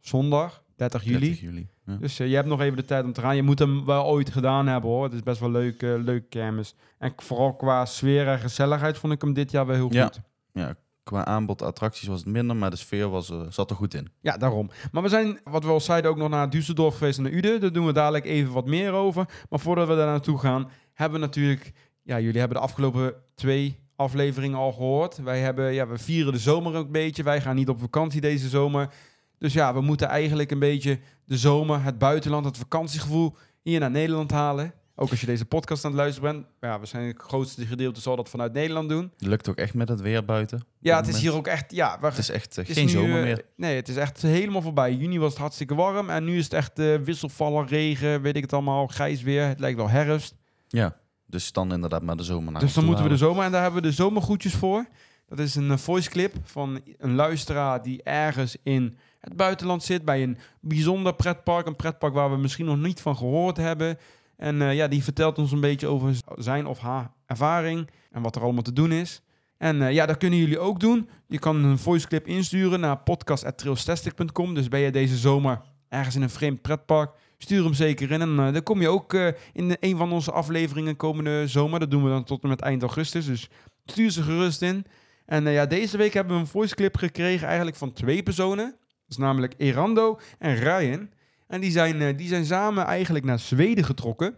[0.00, 1.18] zondag, 30 juli.
[1.20, 1.68] 30 juli.
[1.86, 1.96] Ja.
[1.96, 3.36] Dus je hebt nog even de tijd om te gaan.
[3.36, 5.04] Je moet hem wel ooit gedaan hebben hoor.
[5.04, 6.74] Het is best wel leuk, leuk kermis.
[6.98, 10.04] En vooral qua sfeer en gezelligheid vond ik hem dit jaar wel heel Ja.
[10.04, 10.20] goed.
[10.52, 10.74] ja,
[11.08, 14.08] qua aanbod attracties was het minder, maar de sfeer was, eh, zat er goed in.
[14.20, 14.70] Ja, daarom.
[14.92, 17.60] Maar we zijn, wat we al zeiden, ook nog naar Düsseldorf geweest en naar Uden.
[17.60, 19.28] Daar doen we dadelijk even wat meer over.
[19.50, 21.72] Maar voordat we daar naartoe gaan, hebben we natuurlijk...
[22.02, 25.16] Ja, jullie hebben de afgelopen twee afleveringen al gehoord.
[25.16, 27.22] Wij hebben, ja, we vieren de zomer een beetje.
[27.22, 28.92] Wij gaan niet op vakantie deze zomer.
[29.38, 33.90] Dus ja, we moeten eigenlijk een beetje de zomer, het buitenland, het vakantiegevoel hier naar
[33.90, 34.72] Nederland halen.
[35.00, 36.46] Ook als je deze podcast aan het luisteren bent.
[36.60, 39.12] Ja, waarschijnlijk het grootste gedeelte zal dat vanuit Nederland doen.
[39.18, 40.64] Het lukt ook echt met het weer buiten.
[40.78, 41.72] Ja, het is hier ook echt...
[41.72, 43.44] Ja, we, Het is echt eh, het is geen nu, zomer eh, meer.
[43.56, 44.94] Nee, het is echt helemaal voorbij.
[44.94, 48.42] Juni was het hartstikke warm en nu is het echt eh wisselvallen, regen, weet ik
[48.42, 49.46] het allemaal, grijs weer.
[49.46, 50.34] Het lijkt wel herfst.
[50.68, 53.52] Ja, dus dan inderdaad maar de zomer naar dus dan moeten we de zomer en
[53.52, 54.86] daar hebben we de zomergroetjes voor.
[55.28, 60.22] Dat is een voice clip van een luisteraar die ergens in het buitenland zit bij
[60.22, 61.66] een bijzonder pretpark.
[61.66, 63.98] Een pretpark waar we misschien nog niet van gehoord hebben.
[64.38, 68.36] En eh, ja, die vertelt ons een beetje over zijn of haar ervaring en wat
[68.36, 69.22] er allemaal te doen is.
[69.56, 71.08] En eh, ja, dat kunnen jullie ook doen.
[71.26, 74.54] Je kan een voice clip insturen naar podcast.trailstastic.com.
[74.54, 78.20] Dus ben je deze zomer ergens in een vreemd pretpark, stuur hem zeker in.
[78.20, 79.14] En eh, dan kom je ook
[79.52, 81.80] in een van onze afleveringen komende zomer.
[81.80, 83.26] Dat doen we dan tot en met eind augustus.
[83.26, 83.48] Dus
[83.84, 84.84] stuur ze gerust in.
[85.26, 88.64] En ja, deze week hebben we een voice clip gekregen eigenlijk van twee personen.
[88.66, 91.08] Dat is namelijk Erando en Ryan.
[91.48, 94.34] En die zijn, eh, die zijn samen eigenlijk naar Zweden getrokken.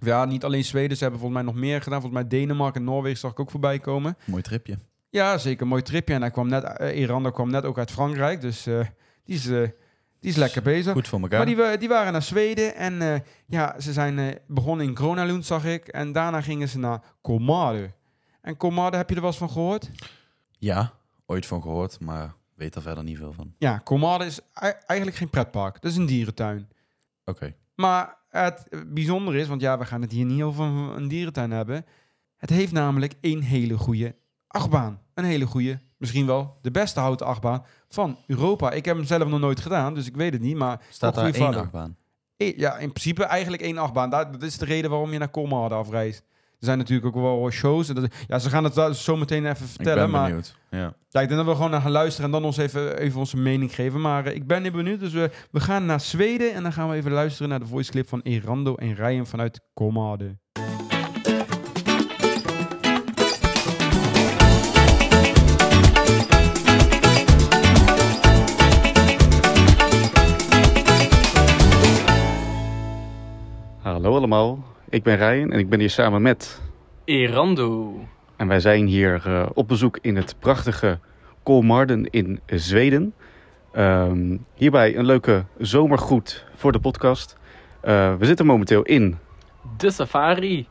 [0.00, 0.96] Ja, niet alleen Zweden.
[0.96, 2.00] Ze hebben volgens mij nog meer gedaan.
[2.00, 4.16] Volgens mij Denemarken en Noorwegen zag ik ook voorbij komen.
[4.24, 4.78] Mooi tripje.
[5.10, 5.66] Ja, zeker.
[5.66, 6.14] Mooi tripje.
[6.14, 8.40] En hij kwam net, Erando kwam net ook uit Frankrijk.
[8.40, 8.80] Dus eh,
[9.24, 9.70] die, is, die
[10.20, 10.92] is lekker bezig.
[10.92, 11.46] Goed voor elkaar.
[11.46, 15.88] Maar die, die waren naar Zweden en ja, ze zijn begonnen in Gronalund, zag ik.
[15.88, 17.92] En daarna gingen ze naar Komade.
[18.40, 19.90] En Komade, heb je er wel eens van gehoord?
[20.58, 20.92] Ja,
[21.26, 23.54] ooit van gehoord, maar weet er verder niet veel van.
[23.58, 25.80] Ja, Komade is ei- eigenlijk geen pretpark.
[25.80, 26.68] Dat is een dierentuin.
[27.24, 27.54] Oké.
[27.74, 31.50] Maar het bijzondere is, want ja, we gaan het hier niet over een een dierentuin
[31.50, 31.86] hebben.
[32.36, 34.14] Het heeft namelijk een hele goede
[34.46, 35.00] achtbaan.
[35.14, 38.70] Een hele goede, misschien wel de beste houten achtbaan van Europa.
[38.70, 40.56] Ik heb hem zelf nog nooit gedaan, dus ik weet het niet.
[40.56, 41.60] Maar Staat daar één vader.
[41.60, 41.96] achtbaan?
[42.36, 44.10] Eh, Ja, in principe eigenlijk één achtbaan.
[44.10, 46.22] Dat, dat is de reden waarom je naar Colmar afreist.
[46.58, 47.88] Er zijn natuurlijk ook wel shows.
[47.88, 50.02] en Dat, ja, ze gaan het zo meteen even Ik vertellen.
[50.02, 50.56] ben maar benieuwd.
[50.70, 50.92] Ja.
[51.08, 53.36] ja, ik denk dat we gewoon naar gaan luisteren en dan ons even, even onze
[53.36, 54.00] mening geven.
[54.00, 55.00] Maar eh, ik ben heel benieuwd.
[55.00, 57.90] Dus we, we gaan naar Zweden en dan gaan we even luisteren naar de voice
[57.90, 60.36] clip van Erando en Ryan vanuit Komade.
[73.82, 74.58] Hallo allemaal,
[74.90, 76.60] ik ben Ryan en ik ben hier samen met.
[77.04, 77.94] Erando.
[78.36, 80.98] En wij zijn hier eh, op bezoek in het prachtige
[81.42, 83.14] Kolmarden in Zweden.
[83.72, 87.36] Ehm, hierbij een leuke zomergroet voor de podcast.
[87.80, 89.18] Eh, we zitten momenteel in
[89.76, 90.68] De safari.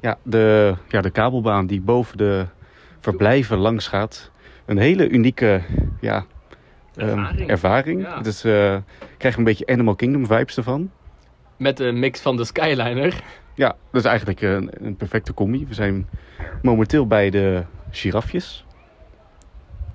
[0.00, 2.46] ja, de, ja, de kabelbaan die boven de
[3.00, 4.30] verblijven langs gaat.
[4.66, 5.62] Een hele unieke
[6.00, 6.24] ja,
[6.96, 7.50] ehm, Ervaring.
[7.50, 8.02] ervaring.
[8.02, 8.20] Ja.
[8.20, 8.76] Dus eh
[9.18, 10.90] krijg een beetje Animal Kingdom vibes ervan.
[11.58, 13.22] Met een mix van de Skyliner.
[13.54, 15.66] Ja, dat is eigenlijk een, een perfecte combi.
[15.66, 16.08] We zijn
[16.62, 18.64] momenteel bij de girafjes.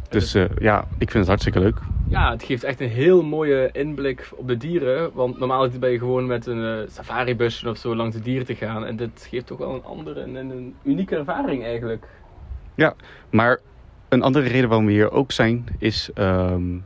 [0.10, 1.80] Dus eh, ja, ik vind het hartstikke leuk.
[2.08, 5.12] Ja, het geeft echt een heel mooie inblik op de dieren.
[5.14, 8.56] Want normaal ben je gewoon met een eh, safaribusje of zo langs de dieren te
[8.56, 8.86] gaan.
[8.86, 12.08] En dit geeft toch wel een andere en een unieke ervaring eigenlijk.
[13.30, 13.60] Maar
[14.10, 16.78] een andere reden waarom we hier ook zijn, is ehm,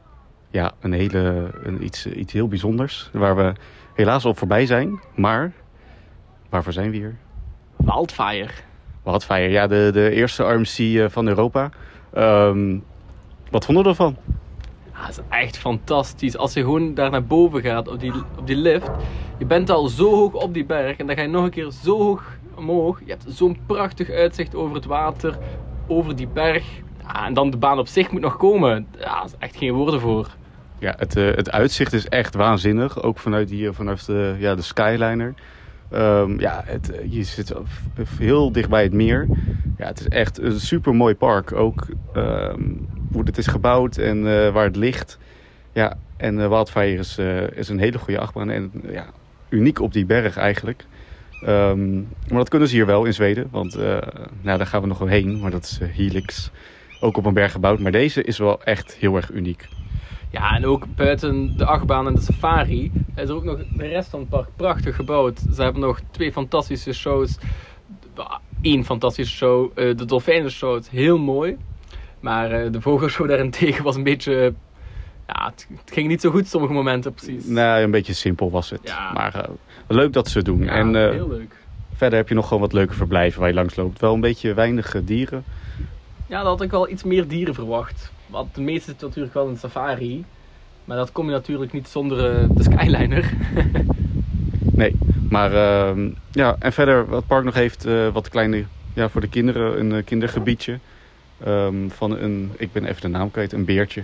[0.57, 3.09] ja, een hele, een, iets, iets heel bijzonders.
[3.13, 3.53] Waar we
[3.93, 4.99] helaas al voorbij zijn.
[5.15, 5.51] Maar
[6.49, 7.15] waarvoor zijn we hier?
[7.75, 8.49] Wildfire.
[9.03, 11.69] Wildfire, ja, de, de eerste RMC eh, van Europa.
[12.13, 12.77] Ehm,
[13.51, 14.15] wat vonden we ervan?
[14.93, 16.37] Ja, dat is echt fantastisch.
[16.37, 18.89] Als je gewoon daar naar boven gaat op die, op die lift.
[19.37, 20.97] Je bent al zo hoog op die berg.
[20.97, 22.99] En dan ga je nog een keer zo hoog omhoog.
[22.99, 25.37] Je hebt zo'n prachtig uitzicht over het water.
[25.87, 26.65] Over die berg.
[27.01, 28.87] Ja, en dan de baan op zich moet nog komen.
[28.91, 30.27] Ja, daar is echt geen woorden voor.
[30.79, 33.03] Ja, het, eh, het uitzicht is echt waanzinnig.
[33.03, 35.33] Ook vanuit hier, vanaf de, ja, de Skyliner.
[35.89, 37.53] Ehm, ja, het, eh, je zit
[38.17, 39.27] heel dicht bij het meer.
[39.77, 41.51] Ja, het is echt een super mooi park.
[41.51, 42.61] Ook ehm,
[43.11, 45.17] hoe het is gebouwd en eh, waar het ligt.
[45.73, 47.17] Ja, en eh, Wildfire is,
[47.53, 48.49] is een hele goede achtbaan.
[48.49, 49.05] En ja,
[49.49, 50.85] uniek op die berg eigenlijk.
[51.41, 53.47] Ehm, maar dat kunnen ze hier wel in Zweden.
[53.51, 53.77] Want
[54.41, 55.39] nou, daar gaan we nog wel heen.
[55.39, 56.51] Maar dat is Helix.
[56.99, 57.79] Ook op een berg gebouwd.
[57.79, 59.67] Maar deze is wel echt heel erg uniek.
[60.29, 64.09] Ja, en ook buiten de achtbaan en de safari is er ook nog de rest
[64.09, 65.39] van het park prachtig gebouwd.
[65.53, 67.37] Ze hebben nog twee fantastische shows.
[68.61, 71.57] Eén fantastische show, eh, de dolfijnenshow, is heel mooi.
[72.19, 74.53] Maar eh, de vogelshow daarentegen was een beetje...
[75.27, 77.45] Ja, het, ging niet zo goed sommige momenten precies.
[77.45, 78.81] Nou, een beetje simpel was het.
[78.83, 79.11] Ja.
[79.13, 79.49] Maar eh,
[79.87, 80.63] leuk dat ze het doen.
[80.63, 81.55] Ja, en heel leuk.
[81.93, 83.99] verder heb je nog gewoon wat leuke verblijven waar je langs loopt.
[83.99, 85.43] Wel een beetje weinig dieren.
[86.27, 88.11] Ja, dan had ik wel iets meer dieren verwacht.
[88.27, 90.25] Want de meeste zitten natuurlijk wel de safari.
[90.87, 93.29] Maar dat kom je natuurlijk niet zonder eh, de Skyliner.
[94.71, 94.95] Nee.
[95.29, 98.63] Maar ehm, ja, en verder wat het park nog heeft, eh, wat kleine,
[98.93, 100.79] ja, voor de kinderen, een eh, kindergebiedje.
[101.43, 104.03] Ehm, van een, ik ben even de naam kwijt, een beertje.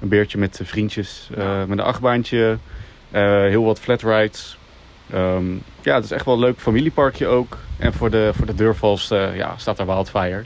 [0.00, 1.28] Een beertje met vriendjes,
[1.66, 2.58] met een achtbaantje,
[3.10, 4.58] heel wat flat rides.
[5.10, 5.52] Ehm,
[5.82, 7.58] ja, het is echt wel een leuk familieparkje ook.
[7.76, 10.44] En voor de, voor de deurvals ja, staat daar Wildfire.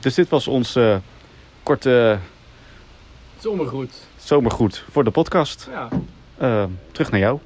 [0.00, 0.96] Dus dit was ons eh,
[1.66, 2.18] korte
[3.38, 4.06] Zomergoed.
[4.16, 5.68] zomergoed voor de podcast.
[5.70, 5.88] Ja.
[6.38, 7.38] Ehm, terug naar jou.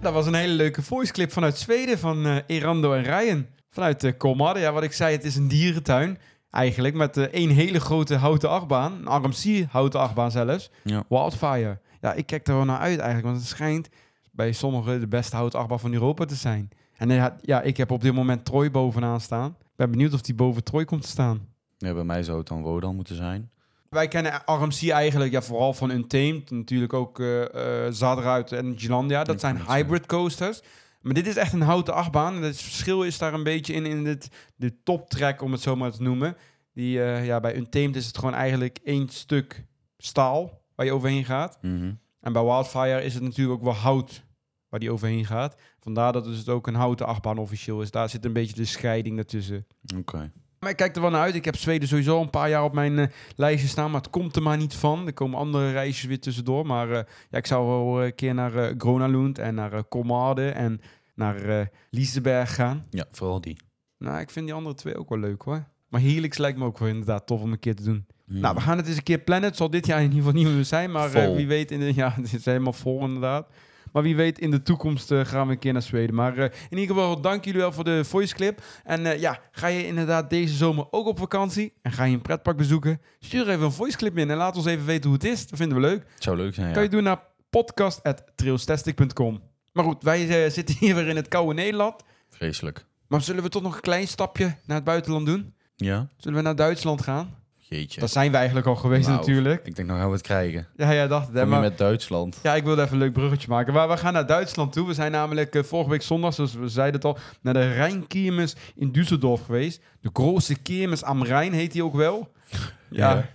[0.00, 3.46] Dat was een hele leuke voice clip vanuit Zweden van eh, Erando en Ryan.
[3.70, 4.62] Vanuit uh, Kolmarden.
[4.62, 6.18] Ja, wat ik zei, het is een dierentuin.
[6.50, 9.00] Eigenlijk met eh, één hele grote houten achtbaan.
[9.04, 10.70] Een RMC houten achtbaan zelfs.
[10.82, 11.04] Ja.
[11.08, 11.78] Wildfire.
[12.00, 13.26] Ja, ik kijk er wel naar uit eigenlijk.
[13.26, 13.88] Want het schijnt
[14.36, 16.68] bij sommigen de beste houten achtbaan van Europa te zijn.
[16.96, 19.56] En ja, ja, ik heb op dit moment Troy bovenaan staan.
[19.60, 21.48] Ik ben benieuwd of die boven Troy komt te staan.
[21.78, 23.50] Ja, bij mij zou het dan Wodan moeten zijn.
[23.90, 26.50] Wij kennen RMC eigenlijk ja, vooral van Untamed.
[26.50, 29.24] Natuurlijk ook eh eh Zadra uit Energylandia.
[29.24, 30.62] Dat zijn hybrid coasters.
[31.00, 32.34] Maar dit is echt een houten achtbaan.
[32.34, 35.76] En het verschil is daar een beetje in, in dit, de toptrack, om het zo
[35.76, 36.36] maar te noemen.
[36.74, 39.64] Die, eh, ja, bij Untamed is het gewoon eigenlijk één stuk
[39.98, 41.58] staal waar je overheen gaat.
[41.60, 41.92] Mhm.
[42.20, 44.24] En bij Wildfire is het natuurlijk ook wel hout
[44.68, 45.56] waar die overheen gaat.
[45.80, 47.90] Vandaar dat het ook een houten achtbaan officieel is.
[47.90, 49.66] Daar zit een beetje de scheiding ertussen.
[49.96, 50.32] Oké.
[50.60, 51.34] Maar ik kijk er wel naar uit.
[51.34, 53.06] Ik heb Zweden sowieso een paar jaar op mijn eh,
[53.36, 55.06] lijstje staan, maar het komt er maar niet van.
[55.06, 56.66] Er komen andere reisjes weer tussendoor.
[56.66, 60.80] Maar eh, ja, ik zou wel een keer naar eh Gronalund en naar uh, en
[61.14, 62.86] naar eh Liseberg gaan.
[62.90, 63.56] Ja, vooral die.
[63.98, 65.64] Nou, ik vind die andere twee ook wel leuk hoor.
[65.88, 68.06] Maar Helix lijkt me ook wel inderdaad tof om een keer te doen.
[68.26, 68.40] Mhm.
[68.40, 69.48] Nou, we gaan het eens een keer plannen.
[69.48, 71.80] Het zal dit jaar in ieder geval niet meer zijn, maar eh, wie weet in
[71.80, 71.94] de...
[72.02, 73.48] Ja, het is helemaal vol inderdaad.
[73.96, 76.14] Maar wie weet, in de toekomst eh, gaan we een keer naar Zweden.
[76.14, 78.62] Maar eh, in ieder geval, dank jullie wel voor de voice clip.
[78.84, 82.22] En eh, ja, ga je inderdaad deze zomer ook op vakantie en ga je een
[82.22, 83.00] pretpark bezoeken?
[83.20, 85.46] Stuur even een voice clip in en laat ons even weten hoe het is.
[85.48, 86.04] Dat vinden we leuk.
[86.14, 86.72] Het zou leuk zijn, ja.
[86.72, 89.42] Kan je doen naar podcast.trailstastic.com.
[89.72, 92.02] Maar goed, wij zitten hier weer in het koude Nederland.
[92.28, 92.86] Vreselijk.
[93.06, 95.54] Maar zullen we toch nog een klein stapje naar het buitenland doen?
[95.76, 96.08] Ja?
[96.16, 97.34] Zullen we naar Duitsland gaan?
[97.68, 98.00] Jeetje.
[98.00, 99.66] Daar zijn we eigenlijk al geweest Nou, natuurlijk.
[99.66, 100.66] Ik denk, nou gaan we het krijgen.
[100.76, 101.48] Ja, ja, dacht het.
[101.48, 102.38] maar- met Duitsland?
[102.42, 103.72] Ja, ik wilde even een leuk bruggetje maken.
[103.72, 104.86] Maar we gaan naar Duitsland toe.
[104.86, 108.56] We zijn namelijk eh, vorige week zondag, zoals we zeiden het al, naar de Rijnkirmes
[108.74, 109.80] in Düsseldorf geweest.
[110.00, 112.32] De grootste Kirmes am Rijn heet die ook wel.
[112.90, 113.28] Ja,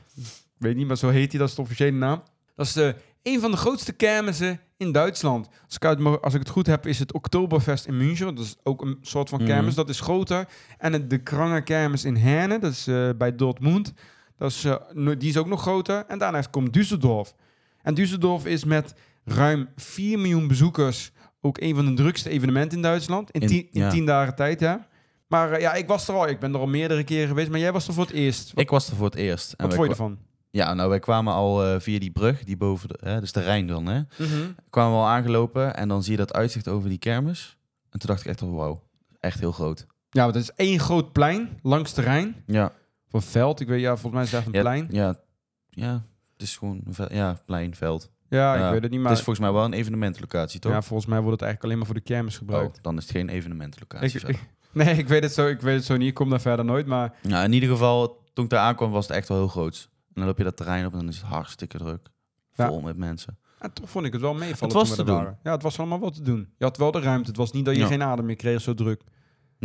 [0.57, 1.39] weet niet, maar zo heet hij.
[1.39, 2.23] Dat is de officiële naam.
[2.55, 5.47] Dat is de, een van de grootste kermissen in Duitsland.
[5.65, 8.35] Als ik, uit als ik het goed heb, is het Oktoberfest in München.
[8.35, 9.47] Dat is ook een soort van Mhm.
[9.47, 9.75] kermis.
[9.75, 10.45] Dat is groter.
[10.77, 13.93] En het, de Kranger kermis in Herne, dat is eh, bij Dortmund.
[14.41, 14.75] Dat is, eh,
[15.17, 16.05] die is ook nog groter.
[16.07, 17.35] En daarnaast komt Düsseldorf.
[17.81, 18.93] En Düsseldorf is met
[19.25, 21.11] ruim 4 miljoen bezoekers
[21.41, 23.31] ook een van de drukste evenementen in Duitsland.
[23.31, 23.89] In, In- tien, in ja.
[23.89, 24.87] tien dagen tijd, ja.
[25.27, 26.27] Maar eh, ja, ik was er al.
[26.27, 27.49] Ik ben er al meerdere keren geweest.
[27.49, 28.51] Maar jij was er voor het eerst.
[28.53, 29.53] Wat, Ik was er voor het eerst.
[29.53, 30.17] En wat vond je ervan?
[30.49, 33.41] Ja, nou wij kwamen al eh, via die brug, die boven de, hè, dus de
[33.41, 34.01] Rijn dan, hè.
[34.69, 37.57] Kwamen we al aangelopen en dan zie je dat uitzicht over die kermis.
[37.89, 38.83] En toen dacht ik echt, oh, wauw,
[39.19, 39.85] echt heel groot.
[40.09, 42.43] Ja, want het is één groot plein langs de Rijn.
[42.45, 42.71] Ja.
[43.11, 43.59] Een veld.
[43.59, 44.87] Ik weet, ja, volgens mij is echt een ja, plein.
[44.89, 45.15] Ja,
[45.69, 45.93] ja,
[46.33, 48.11] het is gewoon, ja, plein, veld.
[48.29, 49.09] Ja, Ja, ik weet het niet, maar...
[49.09, 50.71] Het is volgens mij wel een evenementlocatie, toch?
[50.71, 52.77] ja, volgens mij wordt het eigenlijk alleen maar voor de kermis gebruikt.
[52.77, 53.29] Oh, dan is het geen.
[53.29, 56.07] Ik- ik- nee, ik weet, het zo, ik weet het zo niet.
[56.07, 57.13] Ik kom daar verder nooit, maar...
[57.23, 59.89] Nou, in ieder geval, toen ik daar aankwam, was het echt wel heel groot.
[59.93, 62.07] En dan loop je dat terrein op en dan is het hartstikke druk.
[62.53, 62.67] Ja.
[62.67, 63.37] Vol met mensen.
[63.59, 65.15] En toch vond ik het wel meevallen Het was te doen.
[65.15, 65.37] waren.
[65.43, 66.49] Ja, het was allemaal wat te doen.
[66.57, 67.27] Je had wel de ruimte.
[67.27, 67.87] Het was niet dat je Ja.
[67.87, 69.01] geen adem meer kreeg, zo druk.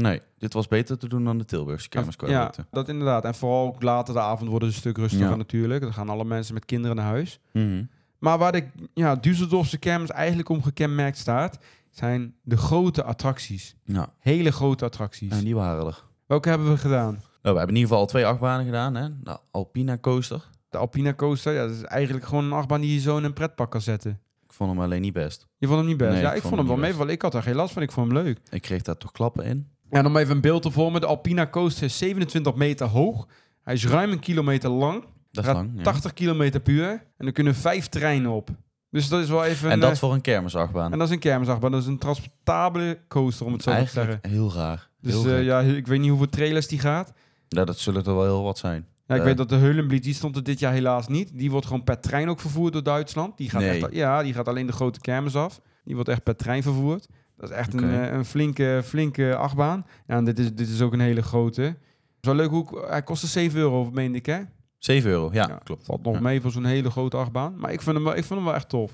[0.02, 3.24] Nee, dit was beter te doen dan de Tilburgse kermis qua ja, dat inderdaad.
[3.24, 5.36] En vooral ook later de avond wordt het een stuk rustiger Ja.
[5.36, 5.80] natuurlijk.
[5.82, 7.40] Dan gaan alle mensen met kinderen naar huis.
[7.52, 7.84] Mhm.
[8.18, 11.58] Maar waar de ja, Düsseldorfse kermis eigenlijk om gekenmerkt staat...
[11.90, 13.76] zijn de grote attracties.
[13.84, 15.32] Ja, Hele grote attracties.
[15.32, 16.04] en die waren er.
[16.26, 17.12] Welke hebben we gedaan?
[17.12, 18.94] Nou, we hebben in ieder geval al twee achtbanen gedaan.
[18.94, 19.08] Hè?
[19.22, 20.48] De Alpina Coaster.
[20.70, 23.32] De Alpina Coaster, ja, dat is eigenlijk gewoon een achtbaan die je zo in een
[23.32, 24.20] pretpak kan zetten.
[24.44, 25.46] Ik vond hem alleen niet best.
[25.58, 26.12] Je vond hem niet best?
[26.12, 27.82] Nee, ja, ik vond hem hem wel mee, want ik had daar geen last van.
[27.82, 28.38] Ik vond hem leuk.
[28.50, 29.68] Ik kreeg daar toch klappen in.
[29.90, 33.26] En om even een beeld te vormen, de Alpina Coaster is 27 meter hoog.
[33.62, 35.00] Hij is ruim een kilometer lang.
[35.32, 35.70] Dat is Gaat lang.
[35.76, 35.82] ja.
[35.82, 37.02] 80 kilometer per uur.
[37.16, 38.48] En er kunnen vijf treinen op.
[38.90, 39.66] Dus dat is wel even...
[39.68, 40.92] En een, dat eh, voor een kermisachtbaan.
[40.92, 41.70] en dat is een kermisachtbaan.
[41.70, 44.18] Dat is een transportabele coaster, om het zo te zeggen.
[44.22, 44.88] Heel raar.
[45.00, 47.12] Dus heel eh, ja, ik weet niet hoeveel trailers die gaat.
[47.48, 48.86] Ja, dat zullen er wel heel wat zijn.
[49.06, 49.26] Ja, ik Eh.
[49.26, 51.38] weet dat de Heulenbliet, die stond er dit jaar helaas niet.
[51.38, 53.36] Die wordt gewoon per trein ook vervoerd door Duitsland.
[53.36, 53.82] Die gaat Nee.
[53.84, 55.60] echt, ja, die gaat alleen de grote kermis af.
[55.84, 57.06] Die wordt echt per trein vervoerd.
[57.36, 59.86] Dat is echt een, eh, een flinke, flinke achtbaan.
[60.06, 61.76] Ja, en dit is, dit is ook een hele grote.
[62.20, 62.84] Wel leuk hoe...
[62.88, 64.40] Hij kostte 7 euro, meende ik, hè?
[64.78, 65.84] 7 euro, ja, Ja, klopt.
[65.86, 66.20] Valt nog Ja.
[66.20, 67.54] mee voor zo'n hele grote achtbaan.
[67.58, 68.90] Maar ik vind hem, wel- ik vond hem wel echt tof.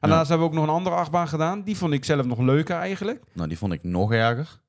[0.00, 1.62] En daarnaast hebben we ook nog een andere achtbaan gedaan.
[1.62, 3.20] Die vond ik zelf nog leuker eigenlijk.
[3.32, 4.60] Nou, die vond ik nog erger.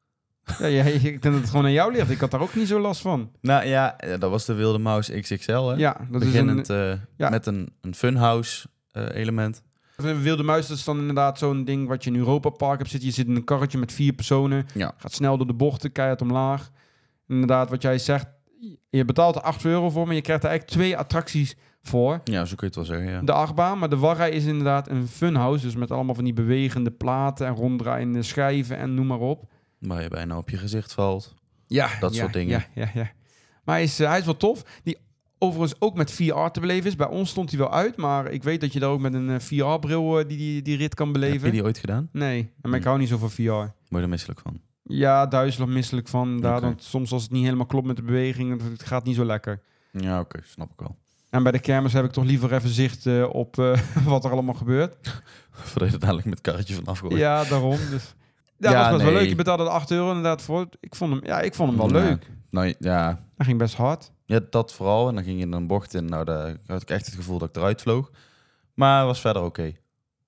[0.60, 2.10] Ja, ja, ik denk dat het gewoon aan jou ligt.
[2.10, 3.32] Ik had daar ook niet zo last van.
[3.42, 5.74] Nou ja, eh, dat was de Wilde Maus XXL, hè?
[5.76, 7.30] Ja, dat Beginnend is een, eh, ja.
[7.30, 9.64] met een, een funhouse element.
[9.96, 10.68] Wilde muis.
[10.68, 13.10] Dat is dan inderdaad zo'n ding wat je in Europa Park hebt zitten.
[13.10, 14.66] Je zit in een karretje met vier personen.
[14.74, 14.94] Ja.
[14.98, 16.72] Gaat snel door de bochten, keihard omlaag.
[17.28, 18.28] Inderdaad, wat jij zegt.
[18.90, 22.22] Je betaalt er 8 euro voor, maar je krijgt er eigenlijk twee attracties voor.
[22.24, 23.22] Ja, zo kun je het wel zeggen, ja.
[23.22, 25.66] De achtbaan, maar de warrij is inderdaad een funhouse.
[25.66, 29.52] Dus met allemaal van die bewegende platen en ronddraaiende schijven en noem maar op.
[29.80, 31.34] Waar je bijna op je gezicht valt.
[31.68, 32.66] Ja, Dat ja, soort dingen.
[32.74, 33.12] Ja, ja, ja.
[33.64, 34.64] Maar hij is, eh, hij is wel tof.
[34.84, 34.98] Die
[35.40, 36.96] overigens ook met VR te beleven is.
[36.96, 39.30] Bij ons stond hij wel uit, maar ik weet dat je daar ook met een
[39.30, 41.46] eh, VR-bril die, die die rit kan Heb beleven.
[41.46, 42.10] je die ooit gedaan?
[42.12, 43.42] Nee, maar ik hou niet zo van VR.
[43.52, 44.60] Word je er misselijk van?
[44.84, 46.40] Ja, duizelig misselijk van.
[46.42, 49.62] Daar, soms als het niet helemaal klopt met de beweging, het gaat niet zo lekker.
[49.92, 50.96] Ja, oké, snap ik wel.
[51.30, 54.32] En bij de kermis heb ik toch liever even zicht eh, op eh, wat er
[54.32, 54.96] allemaal gebeurt.
[55.52, 57.18] Voordat je dadelijk met het karretje van afgooit.
[57.18, 57.78] Ja, daarom.
[57.90, 58.16] Dus.
[58.58, 59.30] Ja, Ja, dat was best wel leuk.
[59.30, 60.68] Je betaalde er 8 euro inderdaad voor.
[60.80, 62.08] Ik vond hem, ja, ik vond hem wel Ja.
[62.10, 62.30] leuk.
[62.50, 64.12] Nou ja, Hij ging best hard.
[64.26, 65.08] Ja, dat vooral.
[65.08, 66.06] En dan ging je in een bocht in.
[66.06, 68.12] Nou, daar had ik echt het gevoel dat ik eruit vloog.
[68.74, 69.74] Maar was verder oké.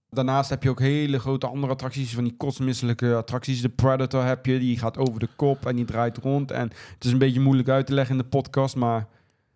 [0.09, 3.61] Daarnaast heb je ook hele grote andere attracties, van die kostmisselijke attracties.
[3.61, 6.51] De Predator heb je, die gaat over de kop en die draait rond.
[6.51, 9.07] En het is een beetje moeilijk uit te leggen in de podcast, maar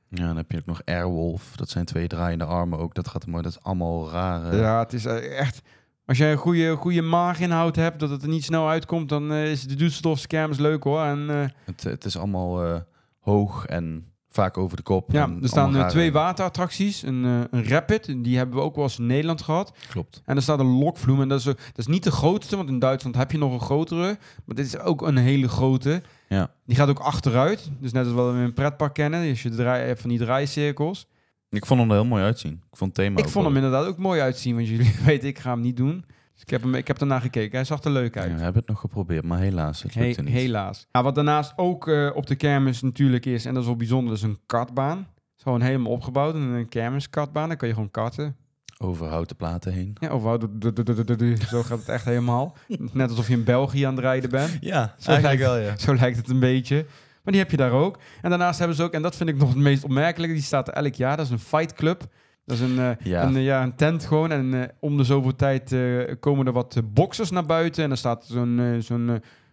[0.10, 1.56] Ja, dan heb je ook nog Airwolf.
[1.56, 2.94] Dat zijn twee draaiende armen ook.
[2.96, 4.58] Dat gaat maar dat is allemaal rare.
[4.58, 5.62] ja, het is eh, echt...
[6.06, 9.52] Als jij een goede, goede maaginhoud hebt, dat het er niet snel uitkomt, dan eh,
[9.52, 11.02] is de Düsseldorfse kermis leuk hoor.
[11.04, 12.82] En eh, Het, het is allemaal
[13.20, 15.12] hoog en vaak over de kop.
[15.12, 17.02] ja, er staan eh, rare- twee waterattracties.
[17.02, 19.74] Een, eh, een Rapid, die hebben we ook wel eens in Nederland gehad.
[19.90, 20.22] Klopt.
[20.26, 21.22] En er staat een lokvloem.
[21.22, 23.54] En dat is, ook- dat is niet de grootste, want in Duitsland heb je nog
[23.54, 24.18] een grotere.
[24.46, 26.02] Maar dit is ook een hele grote.
[26.30, 26.52] Ja.
[26.66, 27.70] Die gaat ook achteruit.
[27.80, 29.30] Dus net als wat we in een pretpark kennen.
[29.30, 31.08] Als je draai, hebt van die draaicirkels.
[31.50, 32.52] Ik vond hem er heel mooi uitzien.
[32.72, 34.56] Ik vond het thema ik vond hem wel- inderdaad ook mooi uitzien.
[34.56, 36.06] Want jullie weten, ik ga hem niet doen.
[36.42, 37.56] Dus ik heb, hem, ik heb ernaar gekeken.
[37.56, 38.34] Hij zag er leuk Ja, uit.
[38.34, 39.84] we hebben het nog geprobeerd, maar helaas.
[39.84, 40.34] Het He- lukte niet.
[40.34, 40.88] helaas.
[40.92, 44.14] Ja, wat daarnaast ook eh, op de kermis natuurlijk is, en dat is wel bijzonder,
[44.14, 45.08] is een kartbaan.
[45.38, 46.36] Gewoon helemaal opgebouwd.
[46.36, 47.48] Een, een kermiskartbaan.
[47.48, 48.36] Dan kan je gewoon karten.
[48.78, 49.96] Over houten platen heen.
[50.00, 52.56] Ja, du- du- zo gaat het echt helemaal.
[52.94, 54.58] Net alsof je in België aan het rijden bent.
[54.60, 55.78] Ja, Zo lijkt- wel, ja.
[55.78, 56.86] Zo lijkt het een beetje.
[57.24, 57.98] Maar die heb je daar ook.
[58.22, 60.68] En daarnaast hebben ze ook, en dat vind ik nog het meest opmerkelijke, die staat
[60.68, 61.18] er elk jaar.
[61.18, 62.04] Dat is een fight club.
[62.52, 63.24] Dat is een, eh, Ja.
[63.24, 64.32] een, eh, ja, een tent gewoon.
[64.32, 65.76] En eh, om de zoveel tijd
[66.20, 67.84] komen er wat boxers naar buiten.
[67.84, 69.08] En dan staat zo'n, zo'n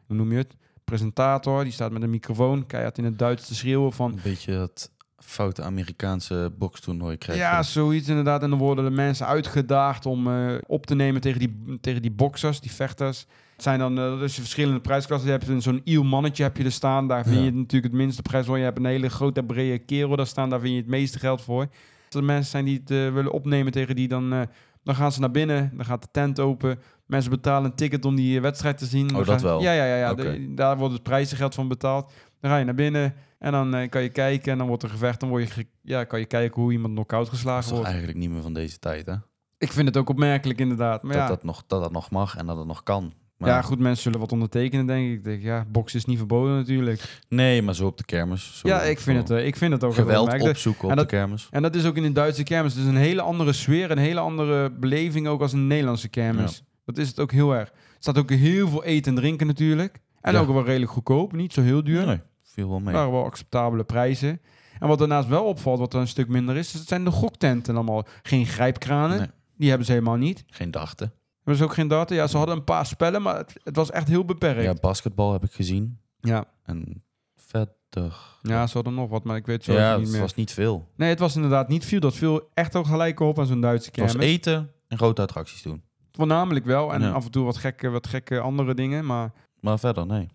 [0.06, 0.56] hoe noem je het?
[0.84, 1.64] Presentator.
[1.64, 4.10] Die staat met een microfoon, keihard in het Duits te schreeuwen van...
[4.12, 7.44] Een beetje dat foute Amerikaanse bokstoernooi krijg je.
[7.44, 8.42] Ja, zoiets inderdaad.
[8.42, 10.28] En dan worden de mensen uitgedaagd om
[10.66, 13.26] op te nemen tegen die, tegen die boxers, die vechters.
[13.52, 15.30] Het zijn dan dus verschillende prijsklassen.
[15.30, 17.08] Je hebt een- zo'n iel mannetje heb je er staan.
[17.08, 17.42] Daar vind Ja.
[17.44, 18.58] je natuurlijk het minste prijs voor.
[18.58, 20.50] Je hebt een hele grote brede kerel daar staan.
[20.50, 21.66] Daar vind je het meeste geld voor.
[22.14, 24.40] Als er mensen zijn die het eh, willen opnemen tegen die, dan, eh,
[24.82, 25.70] dan gaan ze naar binnen.
[25.76, 26.78] Dan gaat de tent open.
[27.06, 29.16] Mensen betalen een ticket om die eh, wedstrijd te zien.
[29.16, 29.60] Oh, dat wel.
[29.62, 29.96] Ja, ja, ja.
[29.96, 30.14] ja.
[30.14, 32.12] De- daar wordt het prijzengeld van betaald.
[32.40, 34.52] Dan ga je naar binnen en dan kan je kijken.
[34.52, 35.20] En dan wordt er gevecht.
[35.20, 37.86] Dan word je ja, kan je kijken hoe iemand knock-out Dat is geslagen wordt.
[37.86, 39.14] eigenlijk niet meer van deze tijd, hè?
[39.58, 41.02] Ik vind het ook opmerkelijk inderdaad.
[41.02, 43.12] Maar dat, ja, dat, nog, dat dat nog mag en dat het nog kan.
[43.38, 45.12] Maar, ja, goed, mensen zullen wat ondertekenen, denk ik.
[45.12, 47.20] Ik denk, ja, boksen is niet verboden natuurlijk.
[47.28, 48.58] Nee, maar zo op de kermis.
[48.58, 51.10] Zo, ja, ik vind, het, eh, ik vind het ook geweld opzoeken op en dat-
[51.10, 51.48] de kermis.
[51.50, 52.72] En dat is ook in de Duitse kermis.
[52.74, 56.62] Het is een hele andere sfeer, een hele andere beleving ook als een Nederlandse kermis.
[56.84, 57.68] Dat is het ook heel erg.
[57.68, 60.00] Er staat ook heel veel eten en drinken natuurlijk.
[60.20, 60.40] En Ja.
[60.40, 62.06] ook wel redelijk goedkoop, niet zo heel duur.
[62.06, 62.94] Nee, viel wel mee.
[62.94, 64.40] waren wel acceptabele prijzen.
[64.78, 67.74] En wat daarnaast wel opvalt, wat er een stuk minder is, dat zijn de goktenten
[67.74, 68.06] allemaal.
[68.22, 69.26] Geen grijpkranen, Nee.
[69.56, 70.44] die hebben ze helemaal niet.
[70.46, 71.12] Geen dachten.
[71.48, 72.14] Hebben ze ook geen data?
[72.14, 74.62] Ja, ze hadden een paar spellen, maar het, het was echt heel beperkt.
[74.62, 76.00] Ja, basketbal heb ik gezien.
[76.20, 76.44] Ja.
[76.64, 77.04] En
[77.36, 78.16] verder...
[78.42, 80.20] Ja, ze hadden nog wat, maar ik weet zo ja, niet het meer.
[80.20, 80.88] was niet veel.
[80.96, 82.00] Nee, het was inderdaad niet veel.
[82.00, 84.28] Dat viel echt ook gelijk op aan zo'n Duitse Het was kermis.
[84.30, 85.82] eten en grote attracties doen.
[86.12, 86.92] Voornamelijk wel.
[86.92, 87.10] En Ja.
[87.10, 89.06] af en toe wat gekke, wat gekke andere dingen.
[89.06, 90.28] Maar Maar verder, nee.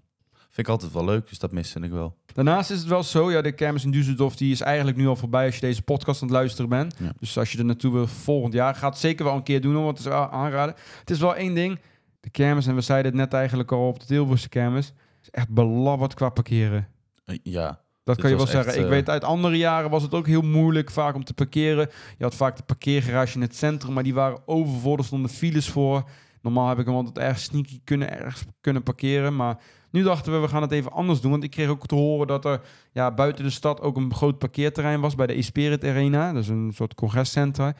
[0.53, 2.15] Vind ik altijd wel leuk, dus dat mis ik wel.
[2.33, 3.31] daarnaast is het wel zo.
[3.31, 6.21] Ja, de kermis in Düsseldorf die is eigenlijk nu al voorbij als je deze podcast
[6.21, 6.95] aan het luisteren bent.
[6.99, 7.11] Ja.
[7.19, 9.73] Dus als je er naartoe wil volgend jaar, gaat het zeker wel een keer doen.
[9.73, 10.75] Want het is wel aanraden.
[10.99, 11.79] Het is wel één ding.
[12.19, 14.93] De kermis, en we zeiden het net eigenlijk al op de Tilburgse kermis.
[15.21, 16.87] is echt belabberd qua parkeren.
[17.25, 18.67] Eh, Ja, Dat kan je wel zeggen.
[18.71, 21.33] echt, ik eh, weet uit andere jaren was het ook heel moeilijk vaak om te
[21.33, 21.89] parkeren.
[22.17, 24.97] Je had vaak de parkeergarage in het centrum, maar die waren overvol.
[24.97, 26.09] Er stonden files voor.
[26.41, 29.35] Normaal heb ik hem altijd erg sneaky kunnen, ergens kunnen parkeren.
[29.35, 29.57] Maar
[29.93, 31.31] nu dachten we, we gaan het even anders doen.
[31.31, 34.37] Want ik kreeg ook te horen dat er ja, buiten de stad ook een groot
[34.37, 36.33] parkeerterrein was bij de Espirit Arena.
[36.33, 37.73] Dat is een soort congrescentrum.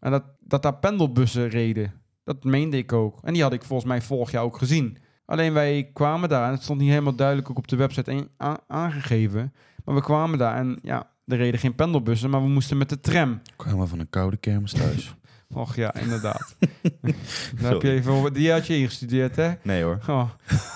[0.00, 1.92] En dat, dat daar pendelbussen reden.
[2.24, 3.18] Dat meende ik ook.
[3.22, 4.98] En die had ik volgens mij vorig jaar ook gezien.
[5.24, 8.28] Alleen wij kwamen daar en het stond niet helemaal duidelijk ook op de website
[8.66, 9.52] aangegeven.
[9.84, 13.00] Maar we kwamen daar en ja, er reden geen pendelbussen, maar we moesten met de
[13.00, 13.40] tram.
[13.56, 15.14] kwamen van een koude kermis thuis.
[15.54, 16.56] Och ja, inderdaad.
[17.60, 19.52] Daar heb je even, over- die had je ingestudeerd, hè?
[19.62, 19.98] nee hoor.
[20.08, 20.30] Oh.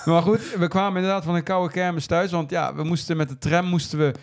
[0.05, 2.31] Maar goed, we kwamen inderdaad van een koude kermis thuis.
[2.31, 4.13] Want ja, we moesten met de tram moesten we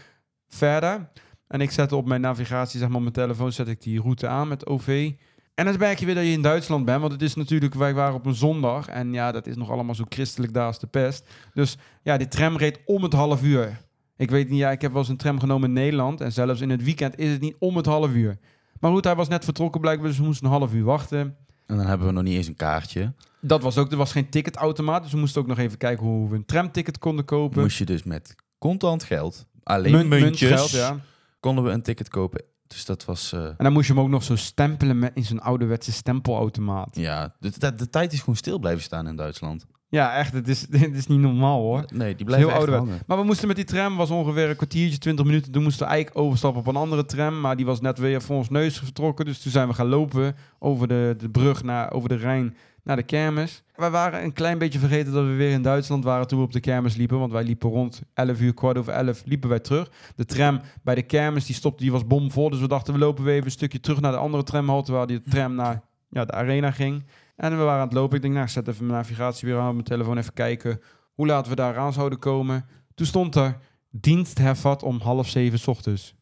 [0.49, 1.09] verder.
[1.47, 4.27] En ik zette op mijn navigatie, zeg maar op mijn telefoon, zet ik die route
[4.29, 5.13] aan met OV.
[5.55, 7.01] En dan merk je weer dat je in Duitsland bent.
[7.01, 8.89] Want het is natuurlijk, wij waren op een zondag.
[8.89, 11.29] En ja, dat is nog allemaal zo christelijk daar als de pest.
[11.55, 13.81] Dus ja, die tram reed om het half uur.
[14.17, 16.21] Ik weet niet, ja, ik heb wel eens een tram genomen in Nederland.
[16.21, 18.39] En zelfs in het weekend is het niet om het half uur.
[18.81, 21.37] Maar goed, hij was net vertrokken blijkbaar, dus we moesten een half uur wachten.
[21.66, 23.12] En dan hebben we nog niet eens een kaartje.
[23.41, 26.28] Dat was ook, er was geen ticketautomaat, dus we moesten ook nog even kijken hoe
[26.28, 27.62] we een tramticket konden kopen.
[27.62, 30.99] Moest je dus met contant geld, alleen Munt- muntjes, muntgeld, ja.
[31.41, 32.43] konden we een ticket kopen.
[32.66, 33.33] Dus dat was...
[33.33, 36.97] eh, En dan moest je hem ook nog zo stempelen met, in zo'n ouderwetse stempelautomaat.
[36.97, 39.66] ja, de, de, de tijd is gewoon stil blijven staan in Duitsland.
[39.91, 41.84] Ja, echt, het is, dit is niet normaal hoor.
[41.93, 42.80] Nee, die heel blijven echt ouderwet.
[42.80, 43.03] hangen.
[43.07, 45.53] Maar we moesten met die tram, was ongeveer een kwartiertje, 20 minuten.
[45.53, 47.41] Toen moesten we eigenlijk overstappen op een andere tram.
[47.41, 49.24] Maar die was net weer voor ons neus vertrokken.
[49.24, 52.97] Dus toen zijn we gaan lopen over de, de brug, naar, over de Rijn, naar
[52.97, 53.62] de kermis.
[53.74, 56.53] We waren een klein beetje vergeten dat we weer in Duitsland waren toen we op
[56.53, 57.18] de kermis liepen.
[57.18, 59.91] Want wij liepen rond 11 uur, kwart over 11, liepen wij terug.
[60.16, 62.51] De tram bij de kermis, die stopte, die was bomvol.
[62.51, 64.93] Dus we dachten, we lopen weer even een stukje terug naar de andere tramhalte...
[64.93, 67.05] waar die tram naar ja, de arena ging.
[67.41, 68.16] En we waren aan het lopen.
[68.16, 70.18] Ik denk, nou, ik zet even mijn navigatie weer aan op mijn telefoon.
[70.18, 70.80] Even kijken
[71.12, 72.64] hoe laat we daar aan zouden komen.
[72.95, 73.59] Toen stond er
[73.91, 76.14] dienst hervat om half zeven 's ochtends.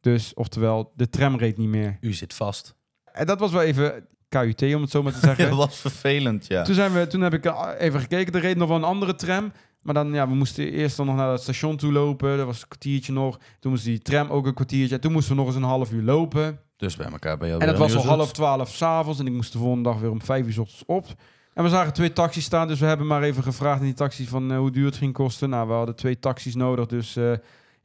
[0.00, 1.98] Dus, oftewel, de tram reed niet meer.
[2.00, 2.74] U zit vast.
[3.12, 5.48] En dat was wel even KUT, om het zo maar te zeggen.
[5.48, 6.62] dat was vervelend, ja.
[6.62, 8.32] Toen, zijn we, toen heb ik eh, even gekeken.
[8.32, 9.52] Er reed nog wel een andere tram.
[9.82, 12.36] Maar dan, ja, we moesten eerst dan nog naar het station toe lopen.
[12.36, 13.38] Dat was een kwartiertje nog.
[13.60, 14.94] Toen moest die tram ook een kwartiertje.
[14.94, 16.60] En toen moesten we nog eens een half uur lopen.
[16.82, 19.18] Dus bij elkaar bij jou En het was al half twaalf s'avonds.
[19.18, 21.06] En ik moest de volgende dag weer om vijf uur 's ochtends op.
[21.54, 22.68] En we zagen twee taxis staan.
[22.68, 25.12] Dus we hebben maar even gevraagd in die taxi van eh, hoe duur het ging
[25.12, 25.50] kosten.
[25.50, 26.86] Nou, we hadden twee taxis nodig.
[26.86, 27.32] Dus eh,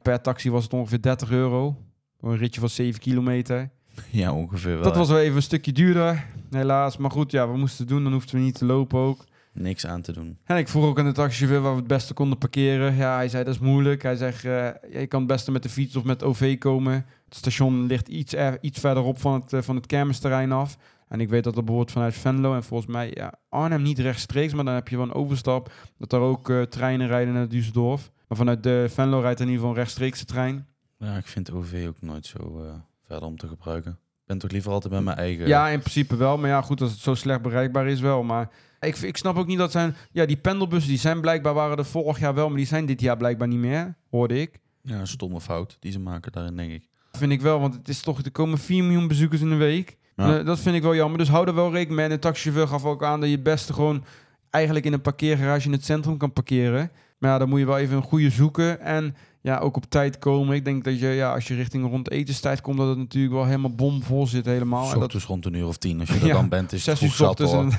[0.02, 1.76] per taxi was het ongeveer 30 euro.
[2.20, 3.70] Voor een ritje van 7 kilometer.
[4.10, 4.82] Ja, ongeveer wel.
[4.82, 6.26] Dat was wel even een stukje duurder.
[6.50, 6.96] Helaas.
[6.96, 8.02] Maar goed, ja, we moesten het doen.
[8.02, 9.24] Dan hoefden we niet te lopen ook.
[9.60, 10.38] Niks aan te doen.
[10.44, 12.94] En ik vroeg ook aan de taxichauffeur waar we het beste konden parkeren.
[12.94, 14.02] Ja, hij zei dat is moeilijk.
[14.02, 16.92] Hij zegt, eh, je kan het beste met de fiets of met OV komen.
[17.24, 20.76] Het station ligt iets, er, iets verderop van het, eh, van het kermisterrein af.
[21.08, 22.54] En ik weet dat dat behoort vanuit Venlo.
[22.54, 25.72] En volgens mij, ja, Arnhem niet rechtstreeks, maar dan heb je wel een overstap.
[25.98, 28.10] Dat er ook eh, treinen rijden naar Düsseldorf.
[28.28, 30.66] Maar vanuit de Venlo rijdt er in ieder geval een rechtstreekse trein.
[30.98, 32.62] Ja, ik vind OV ook nooit zo
[33.06, 33.90] verder om te gebruiken.
[33.92, 35.46] Ik ben toch liever altijd bij mijn eigen...
[35.46, 36.38] Ja, in principe wel.
[36.38, 38.22] Maar ja, goed, als het zo slecht bereikbaar is wel.
[38.22, 38.50] Maar
[38.80, 39.96] ik, ik snap ook niet dat zijn...
[40.12, 43.00] Ja, die pendelbussen, die zijn blijkbaar, waren er vorig jaar wel, maar die zijn dit
[43.00, 44.58] jaar blijkbaar niet meer, hoorde ik.
[44.82, 46.88] Ja, een stomme fout die ze maken daarin, denk ik.
[47.12, 49.96] Vind ik wel, want het is toch, er komen 4 miljoen bezoekers in de week.
[50.16, 50.38] Ja.
[50.38, 51.18] Eh, dat vind ik wel jammer.
[51.18, 52.04] Dus hou er wel rekening mee.
[52.04, 54.04] En de taxichauffeur gaf ook aan dat je het beste gewoon
[54.50, 56.90] eigenlijk in een parkeergarage in het centrum kan parkeren.
[57.18, 58.80] Maar ja, dan moet je wel even een goede zoeken.
[58.80, 59.16] En
[59.48, 60.54] ja, ook op tijd komen.
[60.56, 63.44] Ik denk dat je, ja, als je richting rond etenstijd komt, dat het natuurlijk wel
[63.44, 64.84] helemaal bomvol zit helemaal.
[64.84, 66.86] S dat ochtends rond een uur of tien, als je er Ja, dan bent, is
[66.86, 67.76] het zes uur vroeg zat ochtends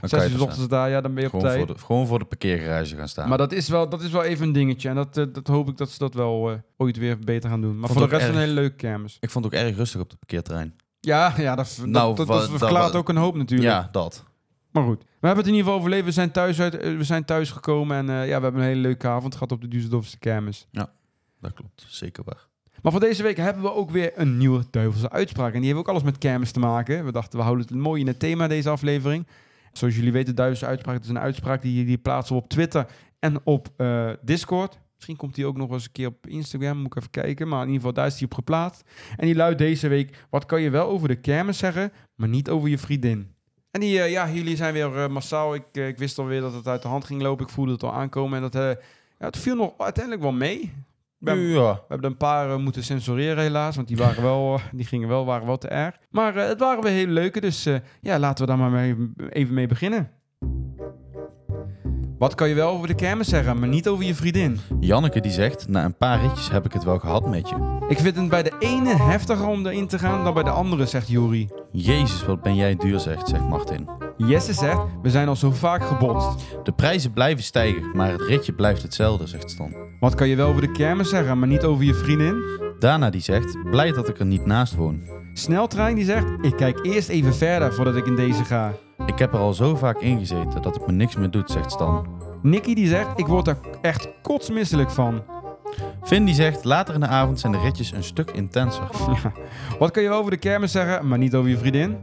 [0.00, 1.66] en zes uur ochtends daar, ja, dan ben je op Gewoon tijd.
[1.66, 3.28] voor, de, gewoon voor de parkeergarage gaan staan.
[3.28, 4.88] Maar dat is, wel, dat is wel even een dingetje.
[4.88, 7.60] En dat, eh, dat hoop ik dat ze dat wel eh, ooit weer beter gaan
[7.60, 7.78] doen.
[7.78, 9.16] Maar Vond voor de rest een hele leuke kermis.
[9.20, 10.74] Ik vond het ook erg rustig op het parkeerterrein.
[11.00, 13.70] Ja, ja dat, Nou, dat, dat dat- verklaart ook een hoop natuurlijk.
[13.70, 14.24] Ja, dat.
[14.70, 16.04] Maar goed, we hebben het in ieder geval overleefd.
[16.04, 18.80] We zijn thuis, uit, eh, we zijn thuis gekomen en ja, we hebben een hele
[18.80, 20.66] leuke avond gehad op de Düsseldorfse kermis.
[21.42, 22.46] Dat klopt, zeker waar.
[22.82, 25.52] Maar voor deze week hebben we ook weer een nieuwe duivelse uitspraak.
[25.54, 27.04] En die heeft ook alles met kermis te maken.
[27.04, 29.26] We dachten, we houden het mooi in het thema deze aflevering.
[29.72, 32.86] Zoals jullie weten, duivelse uitspraak is een uitspraak die, die plaatsen op Twitter
[33.18, 34.78] en op eh, Discord.
[34.94, 37.48] Misschien komt die ook nog eens een keer op Instagram, moet ik even kijken.
[37.48, 38.82] Maar in ieder geval, daar is die op geplaatst.
[39.16, 42.48] En die luidt deze week, wat kan je wel over de kermis zeggen, maar niet
[42.48, 43.34] over je vriendin?
[43.70, 45.54] En die, eh, ja, jullie zijn weer eh, massaal.
[45.54, 47.46] Ik, ik wist alweer dat het uit de hand ging lopen.
[47.46, 48.42] Ik voelde het al aankomen.
[48.42, 48.78] En dat,
[49.18, 50.72] ja, het viel nog uiteindelijk wel mee.
[51.24, 51.72] Ja.
[51.72, 55.08] We hebben een paar eh, moeten censureren helaas, want die, waren wel, eh, die gingen
[55.08, 55.96] wel, waren wel te erg.
[56.10, 57.68] Maar eh, het waren weer hele leuke, dus
[58.00, 60.10] ja, laten we daar maar mee, even mee beginnen.
[62.22, 64.60] Wat kan je wel over de kermis zeggen, maar niet over je vriendin?
[64.80, 67.84] Janneke die zegt, na een paar ritjes heb ik het wel gehad met je.
[67.88, 70.86] Ik vind het bij de ene heftiger om erin te gaan dan bij de andere,
[70.86, 71.48] zegt Jori.
[71.72, 73.88] Jezus, wat ben jij duur, zegt, zegt Martin.
[74.16, 76.44] Jesse zegt, we zijn al zo vaak gebotst.
[76.62, 79.74] De prijzen blijven stijgen, maar het ritje blijft hetzelfde, zegt Stan.
[80.00, 82.42] Wat kan je wel over de kermis zeggen, maar niet over je vriendin?
[82.78, 85.02] Dana die zegt, blij dat ik er niet naast woon.
[85.32, 88.72] Sneltrein die zegt, ik kijk eerst even verder voordat ik in deze ga.
[89.06, 91.72] Ik heb er al zo vaak in gezeten dat het me niks meer doet, zegt
[91.72, 92.06] Stan.
[92.42, 95.22] Nicky die zegt, ik word er echt kotsmisselijk van.
[96.02, 98.82] Finn die zegt, later in de avond zijn de ritjes een stuk intenser.
[99.78, 101.96] Wat kan je wel over de kermis zeggen, maar niet over je vriendin?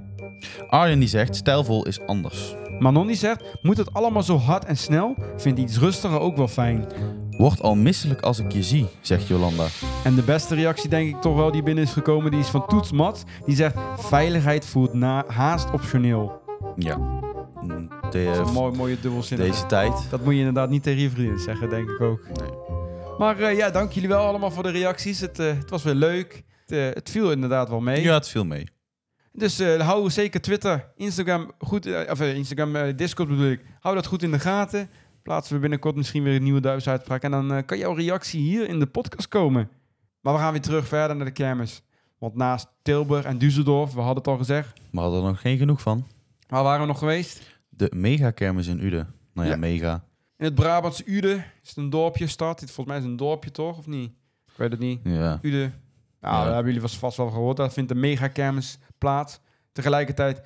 [0.69, 2.55] Arjen die zegt, stijlvol is anders.
[2.79, 5.15] Manon die zegt, moet het allemaal zo hard en snel?
[5.37, 6.85] Vindt iets rustiger ook wel fijn.
[7.29, 9.65] Word al misselijk als ik je zie, zegt Jolanda.
[10.03, 12.67] En de beste reactie denk ik toch wel die binnen is gekomen, die is van
[12.67, 13.23] Toets Mat.
[13.45, 16.38] Die zegt, veiligheid voelt na haast optioneel.
[16.79, 16.97] Ja.
[18.01, 19.37] Dat is een mooi, mooie dubbelzin.
[19.37, 20.09] deze tijd.
[20.09, 22.21] Dat moet je inderdaad niet tegen je vriendin zeggen, denk ik ook.
[22.39, 22.49] Nee.
[23.17, 25.19] Maar eh, ja, dank jullie wel allemaal voor de reacties.
[25.19, 26.43] Het, eh, het was weer leuk.
[26.65, 28.01] Het, eh, het viel inderdaad wel mee.
[28.01, 28.67] Ja, het viel mee.
[29.31, 33.61] Dus eh, hou zeker Twitter, Instagram goed, eh, of eh, Instagram, eh, Discord bedoel ik.
[33.79, 34.89] Hou dat goed in de gaten.
[35.23, 37.23] Plaatsen we binnenkort misschien weer een nieuwe Duitsuitspraak.
[37.23, 39.69] En dan eh, kan jouw reactie hier in de podcast komen.
[40.21, 41.81] Maar we gaan weer terug verder naar de kermis.
[42.17, 44.79] Want naast Tilburg en Düsseldorf, we hadden het al gezegd.
[44.91, 46.07] We hadden er nog geen genoeg van.
[46.49, 47.41] Waar waren we nog geweest?
[47.69, 49.13] De megakermis in Uden.
[49.33, 49.59] Nou ja, Ja.
[49.59, 50.03] mega.
[50.37, 51.43] In het Brabantse Ude.
[51.63, 52.59] Is het een dorpje stad?
[52.59, 54.11] Dit volgens mij is het een dorpje toch, of niet?
[54.47, 54.99] Ik weet het niet.
[55.03, 55.39] Ja.
[55.41, 55.71] Ude.
[56.21, 56.43] Nou, Ja.
[56.43, 57.57] dat hebben jullie vast- vast wel gehoord.
[57.57, 59.39] Daar vindt de megakermis plaats.
[59.71, 60.41] Tegelijkertijd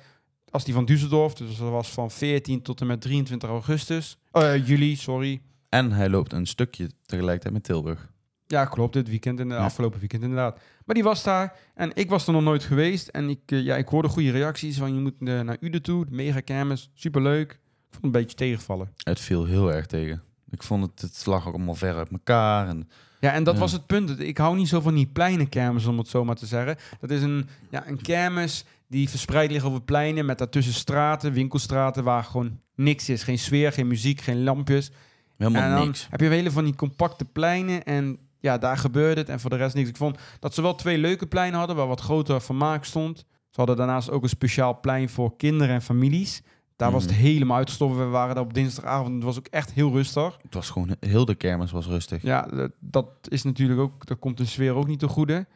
[0.50, 1.32] als die van Düsseldorf.
[1.36, 4.18] Dus dat was van 14 tot en met 23 augustus.
[4.32, 5.42] Eh, juli, sorry.
[5.68, 8.12] En hij loopt een stukje tegelijkertijd met Tilburg.
[8.46, 8.92] Ja, klopt.
[8.92, 9.64] Dit weekend, in de Ja.
[9.64, 10.58] afgelopen weekend inderdaad.
[10.84, 11.56] Maar die was daar.
[11.74, 13.08] En ik was er nog nooit geweest.
[13.08, 16.04] En ik, eh, ja, ik hoorde goede reacties van je moet eh, naar Ude toe.
[16.06, 16.90] De megakermis.
[16.94, 17.50] Superleuk.
[17.50, 17.58] Ik
[17.90, 18.92] vond het een beetje tegenvallen.
[18.96, 20.22] Het viel heel erg tegen.
[20.50, 22.68] Ik vond het, het lag ook allemaal ver uit elkaar.
[22.68, 22.88] En
[23.20, 23.60] Ja, en dat Ja.
[23.60, 24.20] was het punt.
[24.20, 26.76] Ik hou niet zo van die pleine kermis, om het zo maar te zeggen.
[27.00, 32.04] Dat is een, ja, een kermis die verspreid ligt over pleinen met daartussen straten, winkelstraten,
[32.04, 33.22] waar gewoon niks is.
[33.22, 34.90] Geen sfeer, geen muziek, geen lampjes.
[35.36, 36.06] helemaal en dan niks.
[36.10, 39.28] heb je hele van die compacte pleinen en ja, daar gebeurde het.
[39.28, 39.88] En voor de rest niks.
[39.88, 43.18] Ik vond dat ze wel twee leuke pleinen hadden, waar wat groter vermaak stond.
[43.18, 46.42] Ze hadden daarnaast ook een speciaal plein voor kinderen en families.
[46.76, 47.20] Daar was het Mhm.
[47.20, 47.98] helemaal uitgestoffen.
[47.98, 49.14] We waren daar op dinsdagavond.
[49.14, 50.36] Het was ook echt heel rustig.
[50.42, 52.22] Het was gewoon, heel de kermis was rustig.
[52.22, 55.46] Ja, dat, dat is natuurlijk ook, daar komt de sfeer ook niet te goede.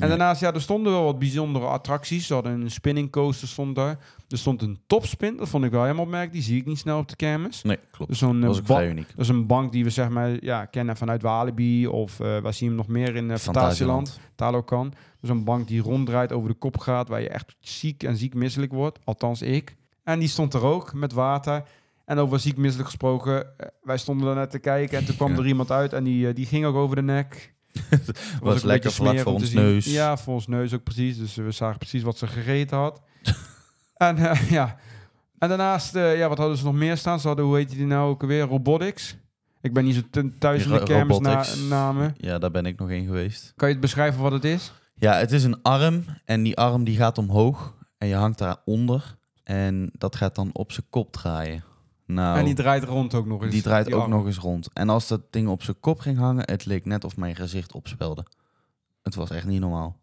[0.00, 2.26] En daarnaast, ja, er stonden wel wat bijzondere attracties.
[2.26, 3.98] Ze hadden een spinning coaster stond daar.
[4.28, 6.36] Er stond een topspin, dat vond ik wel helemaal opmerkelijk.
[6.36, 7.62] Die zie ik niet snel op de kermis.
[7.62, 8.10] Nee, klopt.
[8.10, 9.08] Dus zo'n Dat eh, ook ba- vrij uniek.
[9.08, 12.52] dat is een bank die we zeg maar ja, kennen vanuit Walibi of eh waar
[12.54, 14.92] zie je hem nog meer in eh Fantasieland, Talokan.
[15.20, 18.34] Dus een bank die ronddraait over de kop gaat, waar je echt ziek en ziek
[18.34, 18.98] misselijk wordt.
[19.04, 19.76] Althans ik.
[20.04, 21.62] En die stond er ook met water.
[22.04, 25.32] En over ziek misselijk gesproken, eh, wij stonden daar net te kijken en toen kwam
[25.32, 25.38] Ja.
[25.38, 27.54] er iemand uit en die, eh, die ging ook over de nek.
[28.00, 29.84] Was, Was lekker vlak voor ons neus.
[29.84, 31.18] Ja, voor ons neus ook precies.
[31.18, 33.02] Dus we zagen precies wat ze gegeten had.
[33.96, 34.76] en eh, ja,
[35.38, 37.20] en daarnaast, eh, ja, wat hadden ze nog meer staan?
[37.20, 38.42] Ze hadden, hoe heet die nou ook weer?
[38.42, 39.16] Robotics.
[39.60, 42.14] Ik ben niet zo thuis in de kermisnamen.
[42.16, 43.52] Ja, daar ben ik nog in geweest.
[43.56, 44.72] Kan je het beschrijven wat het is?
[44.94, 49.18] Ja, het is een arm en die arm die gaat omhoog en je hangt daaronder
[49.44, 51.64] en dat gaat dan op zijn kop draaien.
[52.14, 53.52] Nou, En die draait rond ook nog eens.
[53.52, 54.10] die draait ook arm.
[54.10, 54.68] nog eens rond.
[54.72, 57.72] En als dat ding op zijn kop ging hangen, het leek net of mijn gezicht
[57.72, 58.24] opspelde.
[59.02, 59.96] Het was echt niet normaal.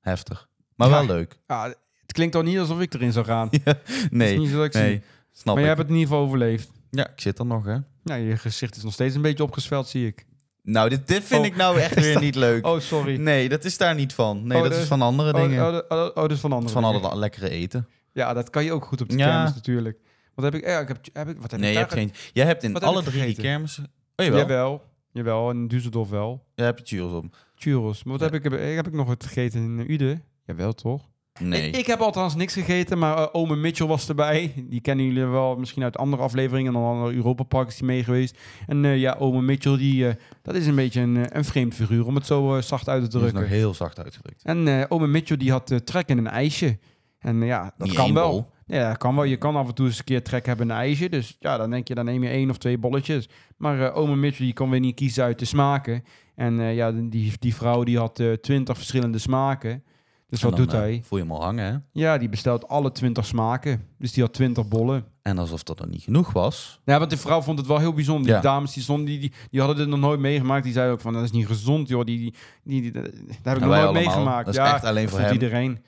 [0.00, 0.48] Heftig.
[0.76, 0.94] Maar Ja.
[0.94, 1.38] wel leuk.
[1.46, 1.64] Ja,
[2.00, 3.48] het klinkt toch niet alsof ik erin zou gaan.
[3.50, 5.02] Ja, Dat is nee, niet ik nee, zie.
[5.32, 5.58] snap Maar ik.
[5.60, 6.70] jij hebt het in ieder geval overleefd.
[6.90, 7.76] Ja, ik zit er nog, hè.
[8.04, 10.26] Ja, je gezicht is nog steeds een beetje opgesveld, zie ik.
[10.62, 11.46] Nou, dit, dit vind Oh.
[11.46, 12.66] ik nou echt weer niet leuk.
[12.66, 13.16] Oh, sorry.
[13.20, 14.46] Nee, dat is daar niet van.
[14.46, 15.66] Nee, Oh, dat dat is is- van andere Oh, dingen.
[15.66, 17.88] oh, oh, oh, oh, dus van Dat andere is van alle lekkere eten.
[18.12, 19.30] Ja, dat kan je ook goed op de Ja.
[19.30, 19.98] kermis natuurlijk.
[20.40, 20.66] Wat heb ik...
[20.68, 22.12] Ja, ik heb, heb ik wat heb Nee, ik je hebt geen...
[22.32, 23.84] Jij hebt in heb alle drie die kermissen...
[24.16, 24.40] Oh, jawel.
[24.40, 24.82] Jawel.
[25.12, 26.44] Jawel, in Düsseldorf wel.
[26.54, 27.36] Jij hebt je churros op.
[27.54, 28.04] Churros.
[28.04, 28.26] Maar wat Ja.
[28.36, 30.20] heb ik, heb, heb ik nog wat gegeten in eh, Ude?
[30.46, 31.08] Jawel, toch?
[31.40, 31.66] Nee.
[31.68, 34.52] Ik, ik heb althans niks gegeten, maar eh, ome Mitchell was erbij.
[34.68, 36.74] Die kennen jullie wel misschien uit andere afleveringen.
[36.74, 38.38] En dan andere Europa Park is die mee geweest.
[38.66, 41.74] En eh, ja, ome Mitchell, die, eh, dat is een beetje een, eh, een vreemd
[41.74, 43.58] figuur, om het zo eh, zacht uit te Dat is nog drukken.
[43.58, 44.42] heel zacht uitgedrukt.
[44.42, 46.78] En eh ome Mitchell, die had eh, trek in een ijsje.
[47.18, 48.30] En eh, ja, dat Niet kan wel.
[48.30, 48.50] bol.
[48.70, 49.24] Ja, dat kan wel.
[49.24, 51.08] Je kan af en toe eens een keer trek hebben in een ijsje.
[51.08, 53.28] Dus ja, dan denk je, dan neem je één of twee bolletjes.
[53.56, 56.04] Maar eh ome Mitchell, die kon weer niet kiezen uit de smaken.
[56.34, 59.82] En eh, ja, die, die vrouw, die had eh, twintig verschillende smaken.
[60.28, 61.00] Dus En wat dan, doet hij?
[61.04, 62.00] voel je hem al hangen, hè?
[62.00, 63.86] Ja, die bestelt alle 20 smaken.
[63.98, 65.04] Dus die had 20 bollen.
[65.22, 66.80] En alsof dat dan niet genoeg was.
[66.84, 68.28] Ja, want die vrouw vond het wel heel bijzonder.
[68.28, 68.40] Ja.
[68.40, 70.64] Die dames die, stonden, die, die, die hadden dit nog nooit meegemaakt.
[70.64, 72.04] Die zeiden ook van, dat is niet gezond, joh.
[72.04, 73.04] Die, die, die, die- dat
[73.42, 73.92] heb ik nog nooit allemaal.
[73.92, 74.44] meegemaakt.
[74.46, 75.32] Dat is ja, echt alleen voor hem.
[75.32, 75.78] iedereen.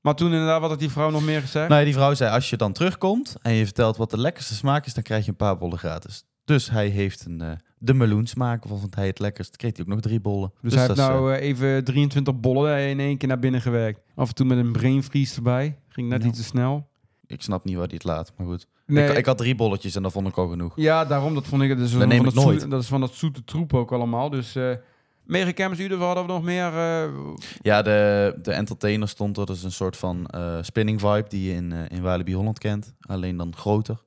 [0.00, 1.68] Maar toen inderdaad, wat had die vrouw nog meer gezegd?
[1.68, 4.54] Nou, ja, die vrouw zei, als je dan terugkomt en je vertelt wat de lekkerste
[4.54, 6.24] smaak is, dan krijg je een paar bollen gratis.
[6.44, 9.90] Dus hij heeft een, eh, de meloensmaak, of vond hij het lekkerst, kreeg hij ook
[9.90, 10.52] nog drie bollen.
[10.60, 13.60] Dus, hij dat heeft is, nou eh, even 23 bollen in één keer naar binnen
[13.60, 14.00] gewerkt.
[14.14, 15.78] Af en toe met een brain freeze erbij.
[15.88, 16.28] Ging net Ja.
[16.28, 16.74] iets te snel.
[16.76, 18.66] eh, ik snap niet waar hij het laat, maar goed.
[18.86, 20.72] Nee, Ik, ik had drie bolletjes en dat vond ik al genoeg.
[20.76, 21.34] ja, daarom.
[21.34, 21.68] Dat vond ik.
[21.68, 22.48] Dat is, Dat neem ik nooit.
[22.48, 24.30] zoete- dat is van dat zoete troep ook allemaal.
[24.30, 24.70] Dus eh
[25.30, 26.66] Mega Campus Ude, hadden we nog meer.
[26.66, 27.12] eh,
[27.62, 29.46] Ja, de, de entertainer stond er.
[29.46, 32.58] Dat is een soort van eh, spinning vibe die je in, eh in Walibi Holland
[32.58, 32.94] kent.
[33.00, 34.02] Alleen dan groter.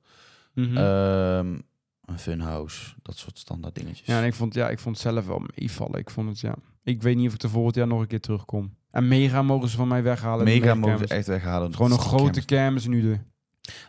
[0.54, 1.58] Ehm,
[2.04, 4.06] een funhouse, dat soort standaard dingetjes.
[4.06, 5.98] Ja, en ik vond, ja, ik vond het zelf wel meevallen.
[5.98, 6.54] Ik vond het, ja.
[6.82, 8.74] Ik weet niet of ik er volgend jaar nog een keer terugkom.
[8.90, 10.44] En Mega mogen ze van mij weghalen.
[10.46, 11.74] de Mega mogen ze echt weghalen.
[11.74, 12.82] Gewoon een grote kermis.
[12.84, 13.00] kermis nu.
[13.02, 13.18] De.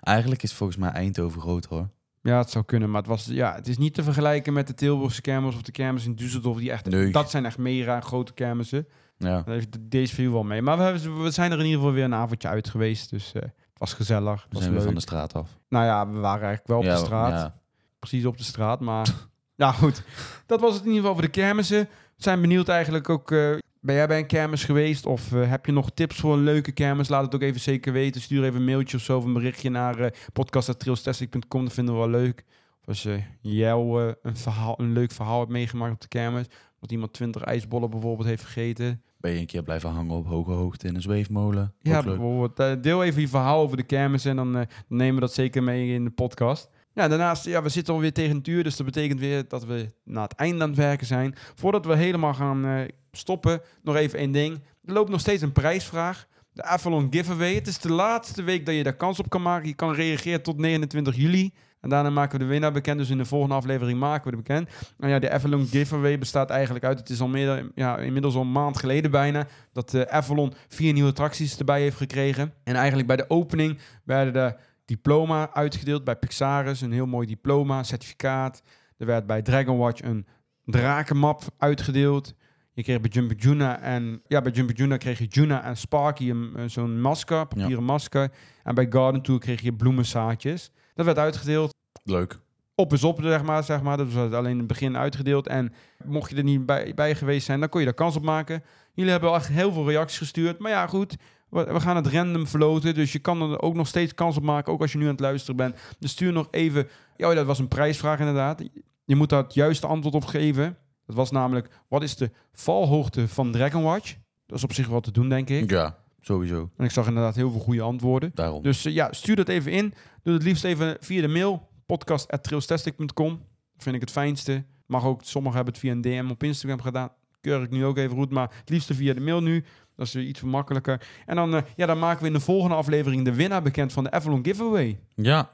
[0.02, 1.90] Eigenlijk is volgens mij Eindhoven groter hoor.
[2.26, 2.90] Ja, het zou kunnen.
[2.90, 5.72] Maar het, was, ja, het is niet te vergelijken met de Tilburgse kermis of de
[5.72, 6.58] kermis in Düsseldorf.
[6.58, 7.12] Die echt, Nee.
[7.12, 8.88] Dat zijn echt mega grote kermissen.
[9.18, 9.42] Ja.
[9.42, 10.62] Daar heeft Deze viel wel mee.
[10.62, 13.10] Maar we, hebben, we zijn er in ieder geval weer een avondje uit geweest.
[13.10, 14.34] Dus eh, het was gezellig.
[14.42, 15.50] Het We was zijn weer van de straat af.
[15.70, 17.32] Nou ja, we waren eigenlijk wel op ja, de straat.
[17.32, 17.60] Ja.
[18.00, 18.80] Precies op de straat.
[18.80, 19.08] Maar
[19.64, 20.04] ja, goed.
[20.46, 21.80] Dat was het in ieder geval voor de kermissen.
[22.16, 23.32] We zijn benieuwd eigenlijk ook...
[23.32, 25.06] eh, ben jij bij een kermis geweest?
[25.06, 27.10] Of eh, heb je nog tips voor een leuke kermis?
[27.10, 28.22] Laat het ook even zeker weten.
[28.22, 31.64] Stuur even een mailtje of zo of een berichtje naar uh, podcast.trailstastic.com.
[31.64, 32.44] Dat vinden we wel leuk.
[32.82, 36.46] Of als je jou eh, een, verhaal, een leuk verhaal hebt meegemaakt op de kermis.
[36.80, 39.02] Dat iemand 20 ijsbollen bijvoorbeeld heeft gegeten.
[39.18, 41.74] Ben je een keer blijven hangen op hoge hoogte in een zweefmolen?
[41.82, 42.60] Ja, bijvoorbeeld.
[42.60, 45.64] eh, deel even je verhaal over de kermis en dan eh, nemen we dat zeker
[45.64, 46.70] mee in de podcast.
[46.96, 49.92] Ja, daarnaast, ja, we zitten alweer tegen het uur, dus dat betekent weer dat we
[50.04, 51.36] na het einde aan het werken zijn.
[51.56, 54.64] Voordat we helemaal gaan eh, stoppen, nog even één ding.
[54.86, 56.28] Er loopt nog steeds een prijsvraag.
[56.52, 57.54] De Avalon Giveaway.
[57.54, 59.68] Het is de laatste week dat je daar kans op kan maken.
[59.68, 61.54] Je kan reageren tot 29 juli.
[61.82, 62.98] En daarna maken we de winnaar bekend.
[62.98, 64.70] Dus in de volgende aflevering maken we de bekend.
[64.98, 67.00] Nou ja, de Avalon Giveaway bestaat eigenlijk uit...
[67.00, 69.48] Het is al meer, ja, inmiddels al een maand geleden bijna...
[69.74, 72.54] dat de Avalon vier nieuwe attracties erbij heeft gekregen.
[72.64, 74.56] En eigenlijk bij de opening werden de
[74.86, 76.82] diploma uitgedeeld bij Pixaris.
[76.82, 78.62] Een heel mooi diploma, certificaat.
[78.98, 80.26] Er werd bij Dragon Watch een
[80.66, 82.34] drakenmap uitgedeeld.
[82.74, 86.30] Je kreeg bij Jumpy Juna en ja, bij Jumpy Juna kreeg je Juna en Sparky
[86.30, 88.32] een, een- zo'n masker, papieren masker.
[88.64, 90.72] En bij Garden Tour kreeg je bloemenzaadjes.
[90.96, 91.74] Dat werd uitgedeeld.
[92.04, 92.40] Leuk.
[92.76, 93.98] Op is op, zeg maar, zeg maar.
[93.98, 95.48] Dat was alleen in het begin uitgedeeld.
[95.48, 95.74] En
[96.06, 98.64] mocht je er niet bij, bij geweest zijn, dan kon je daar kans op maken.
[98.94, 100.60] Jullie hebben al echt heel veel reacties gestuurd.
[100.60, 101.16] Maar ja, goed.
[101.64, 102.94] We, gaan het random verloten.
[102.94, 104.74] Dus je kan er ook nog steeds kans op maken.
[104.74, 105.76] Ook als je nu aan het luisteren bent.
[106.00, 106.88] Dus stuur nog even...
[107.18, 108.64] Ja, dat was een prijsvraag inderdaad.
[109.06, 110.78] Je moet daar het juiste antwoord op geven.
[111.06, 111.70] Dat was namelijk...
[111.88, 114.16] Wat is de valhoogte van Dragon Watch?
[114.46, 115.70] Dat is op zich wel te doen, denk ik.
[115.70, 116.70] Ja, sowieso.
[116.78, 118.32] En ik zag inderdaad heel veel goede antwoorden.
[118.34, 118.64] Daarom.
[118.64, 119.94] Dus eh, ja, stuur dat even in.
[120.24, 121.70] Doe het liefst even via de mail.
[121.86, 123.42] podcast.trailstastic.com
[123.78, 124.64] Vind ik het fijnste.
[124.86, 127.10] Mag ook, sommigen hebben het via een DM op Instagram gedaan.
[127.42, 128.32] Keur ik nu ook even goed.
[128.32, 129.64] Maar het liefste via de mail nu.
[129.96, 131.08] Dat is weer iets makkelijker.
[131.26, 134.04] En dan, eh, ja, dan maken we in de volgende aflevering de winnaar bekend van
[134.04, 135.00] de Avalon Giveaway.
[135.16, 135.50] ja,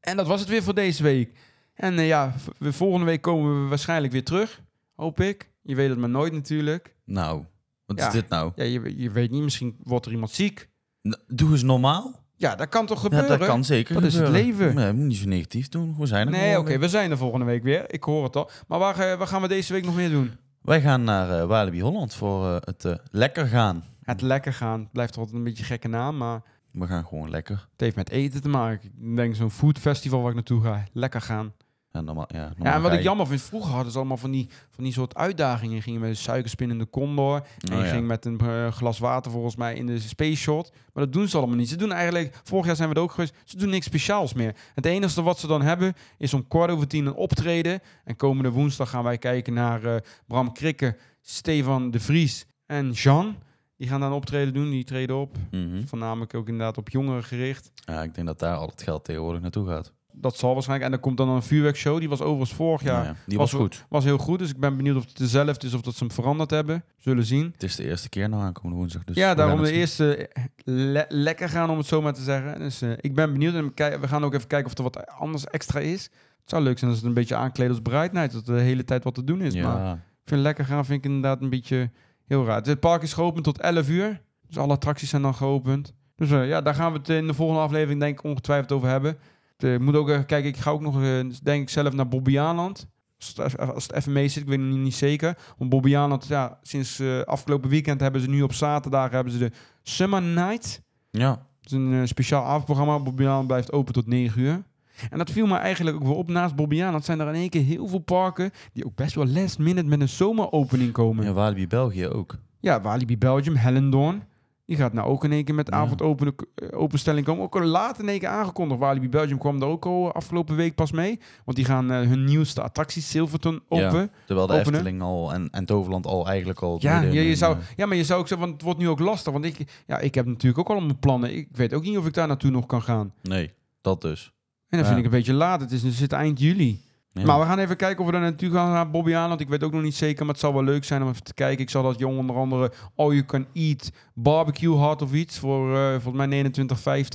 [0.00, 1.30] En dat was het weer voor deze week.
[1.74, 4.62] En eh, ja, volgende week komen we waarschijnlijk weer terug.
[4.94, 5.50] Hoop ik.
[5.62, 6.94] Je weet het maar nooit natuurlijk.
[7.04, 7.44] nou.
[7.86, 8.06] Wat Ja.
[8.06, 8.52] is dit nou?
[8.54, 10.68] Ja, je, je weet niet, misschien wordt er iemand ziek.
[11.08, 12.24] N- Doe eens normaal.
[12.36, 13.38] Ja, dat kan toch Ja, gebeuren?
[13.38, 14.74] dat kan zeker Dat is het leven.
[14.74, 15.94] Nee, moet niet zo negatief doen.
[15.98, 17.92] We zijn er Nee, oké, we zijn er volgende week weer.
[17.92, 18.50] Ik hoor het al.
[18.68, 20.30] Maar waar, eh, waar gaan we deze week nog meer doen?
[20.66, 23.84] Wij gaan naar eh, Walibi Holland voor eh, het eh, lekker gaan.
[24.02, 24.80] Het lekker gaan.
[24.80, 27.54] Het blijft altijd een beetje een gekke naam, maar We gaan gewoon lekker.
[27.72, 28.92] het heeft met eten te maken.
[29.00, 30.84] Ik denk zo'n food festival waar ik naartoe ga.
[30.92, 31.52] Lekker gaan.
[31.96, 34.30] Ja, normaal, ja, normaal Ja, en wat ik jammer vind, vroeger hadden ze allemaal van
[34.30, 35.74] die, van die soort uitdagingen.
[35.74, 37.34] Je ging met een suikerspinnende condor.
[37.36, 37.90] En Oh, je ja.
[37.92, 40.72] ging met een eh, glas water volgens mij in de space shot.
[40.92, 41.68] Maar dat doen ze allemaal niet.
[41.68, 44.54] Ze doen eigenlijk, vorig jaar zijn we er ook geweest, ze doen niks speciaals meer.
[44.74, 47.80] Het enige wat ze dan hebben is om kwart over tien een optreden.
[48.04, 53.36] En komende woensdag gaan wij kijken naar eh, Bram Krikke, Stefan de Vries en Jean.
[53.76, 55.36] Die gaan dan optreden doen, die treden op.
[55.50, 55.86] Mhm.
[55.86, 57.70] Voornamelijk ook inderdaad op jongeren gericht.
[57.74, 59.92] Ja, ik denk dat daar al het geld tegenwoordig naartoe gaat.
[60.18, 60.84] Dat zal waarschijnlijk.
[60.86, 61.98] En dan komt dan een vuurwerkshow.
[61.98, 62.94] Die was overigens vorig jaar.
[63.02, 63.84] Nou ja, die was was goed.
[63.88, 64.38] Was heel goed.
[64.38, 66.84] Dus ik ben benieuwd of het dezelfde is of dat ze hem veranderd hebben.
[66.98, 67.50] Zullen zien.
[67.52, 69.04] Het is de eerste keer nou aankomende woensdag.
[69.04, 72.58] Dus ja, daarom de eerste eh, le- lekker gaan, om het zo maar te zeggen.
[72.58, 73.54] Dus eh, ik ben benieuwd.
[73.54, 76.02] En we gaan ook even kijken of er wat anders extra is.
[76.40, 78.32] Het zou leuk zijn als het een beetje aankleden als Night.
[78.32, 79.54] Dat er de hele tijd wat te doen is.
[79.54, 81.90] Maar ik vind lekker gaan vind ik inderdaad een beetje
[82.26, 82.62] heel raar.
[82.62, 84.20] Het park is geopend tot 11 uur.
[84.46, 85.94] Dus alle attracties zijn dan geopend.
[86.16, 88.88] Dus eh, ja, daar gaan we het in de volgende aflevering denk ik ongetwijfeld over
[88.88, 89.18] hebben.
[89.56, 90.48] Het, eh, moet ook even kijken.
[90.50, 92.86] Ik ga ook nog, eh, denk ik zelf naar Bobbejaanland.
[93.18, 95.38] Als het, even- als het even mee zit, ik weet het niet, zeker.
[95.58, 99.50] Want Bobbejaanland, ja, sinds eh, afgelopen weekend hebben ze nu op zaterdag hebben ze de
[99.82, 100.82] Summer Night.
[101.10, 101.44] ja.
[101.60, 102.98] Dat is een eh, speciaal avondprogramma.
[103.00, 104.62] Bobbejaanland blijft open tot 9 uur.
[105.10, 107.06] En dat viel me eigenlijk ook wel op naast Bobbejaanland.
[107.06, 109.88] Dat zijn er in één keer heel veel parken die ook best wel last minute
[109.88, 111.22] met een zomeropening komen.
[111.24, 112.36] Ja, Ja, Walibi België ook.
[112.60, 114.22] Walibi Belgium, Hellendoorn.
[114.66, 115.74] Die gaat nou ook in één keer met Ja.
[115.76, 117.42] avondopen, eh, openstelling komen.
[117.44, 118.80] Ook al laat in één keer aangekondigd.
[118.80, 121.20] Walibi Belgium kwam daar ook al afgelopen week pas mee.
[121.44, 123.86] Want die gaan eh, hun nieuwste attractie Silverton Ja.
[123.86, 124.10] open.
[124.26, 124.72] Terwijl de Openen.
[124.74, 126.76] Efteling al en, en Toverland al eigenlijk al...
[126.80, 128.98] Ja, je zou, eh, ja, maar je zou ook zeggen, want het wordt nu ook
[128.98, 129.32] lastig.
[129.32, 131.36] Want ik, ja, ik heb natuurlijk ook al mijn plannen.
[131.36, 133.12] Ik weet ook niet of ik daar naartoe nog kan gaan.
[133.22, 134.32] Nee, dat dus.
[134.68, 134.86] En dat Ja.
[134.86, 135.60] vind ik een beetje laat.
[135.60, 136.80] Het is het zit eind juli.
[137.20, 137.24] Ja.
[137.26, 139.28] Maar we gaan even kijken of we daar naartoe gaan naar Bobby aan.
[139.28, 141.22] Want ik weet ook nog niet zeker, maar het zal wel leuk zijn om even
[141.22, 141.62] te kijken.
[141.62, 145.38] Ik zal dat jong onder andere All You Can Eat Barbecue had of iets.
[145.38, 146.50] Voor eh, volgens mij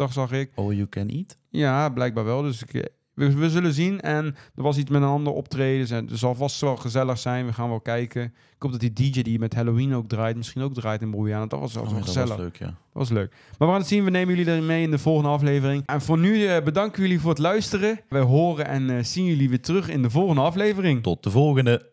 [0.07, 0.51] 29,50 zag ik.
[0.55, 1.37] All you can eat?
[1.49, 2.41] Ja, blijkbaar wel.
[2.41, 2.83] Dus ik, eh,
[3.27, 4.01] we, we zullen zien.
[4.01, 5.97] En er was iets met een ander optreden.
[5.97, 7.45] En het zal vast wel gezellig zijn.
[7.45, 8.23] We gaan wel kijken.
[8.23, 11.47] Ik hoop dat die DJ die met Halloween ook draait, misschien ook draait in aan.
[11.47, 12.29] Dat was wel Oh, ja, dat gezellig.
[12.29, 12.65] was leuk, ja.
[12.65, 13.31] Dat was leuk.
[13.31, 14.03] Maar we gaan het zien.
[14.03, 15.83] We nemen jullie erin mee in de volgende aflevering.
[15.85, 17.99] En voor nu eh, bedanken jullie voor het luisteren.
[18.09, 21.03] We horen en eh, zien jullie weer terug in de volgende aflevering.
[21.03, 21.89] Tot de volgende.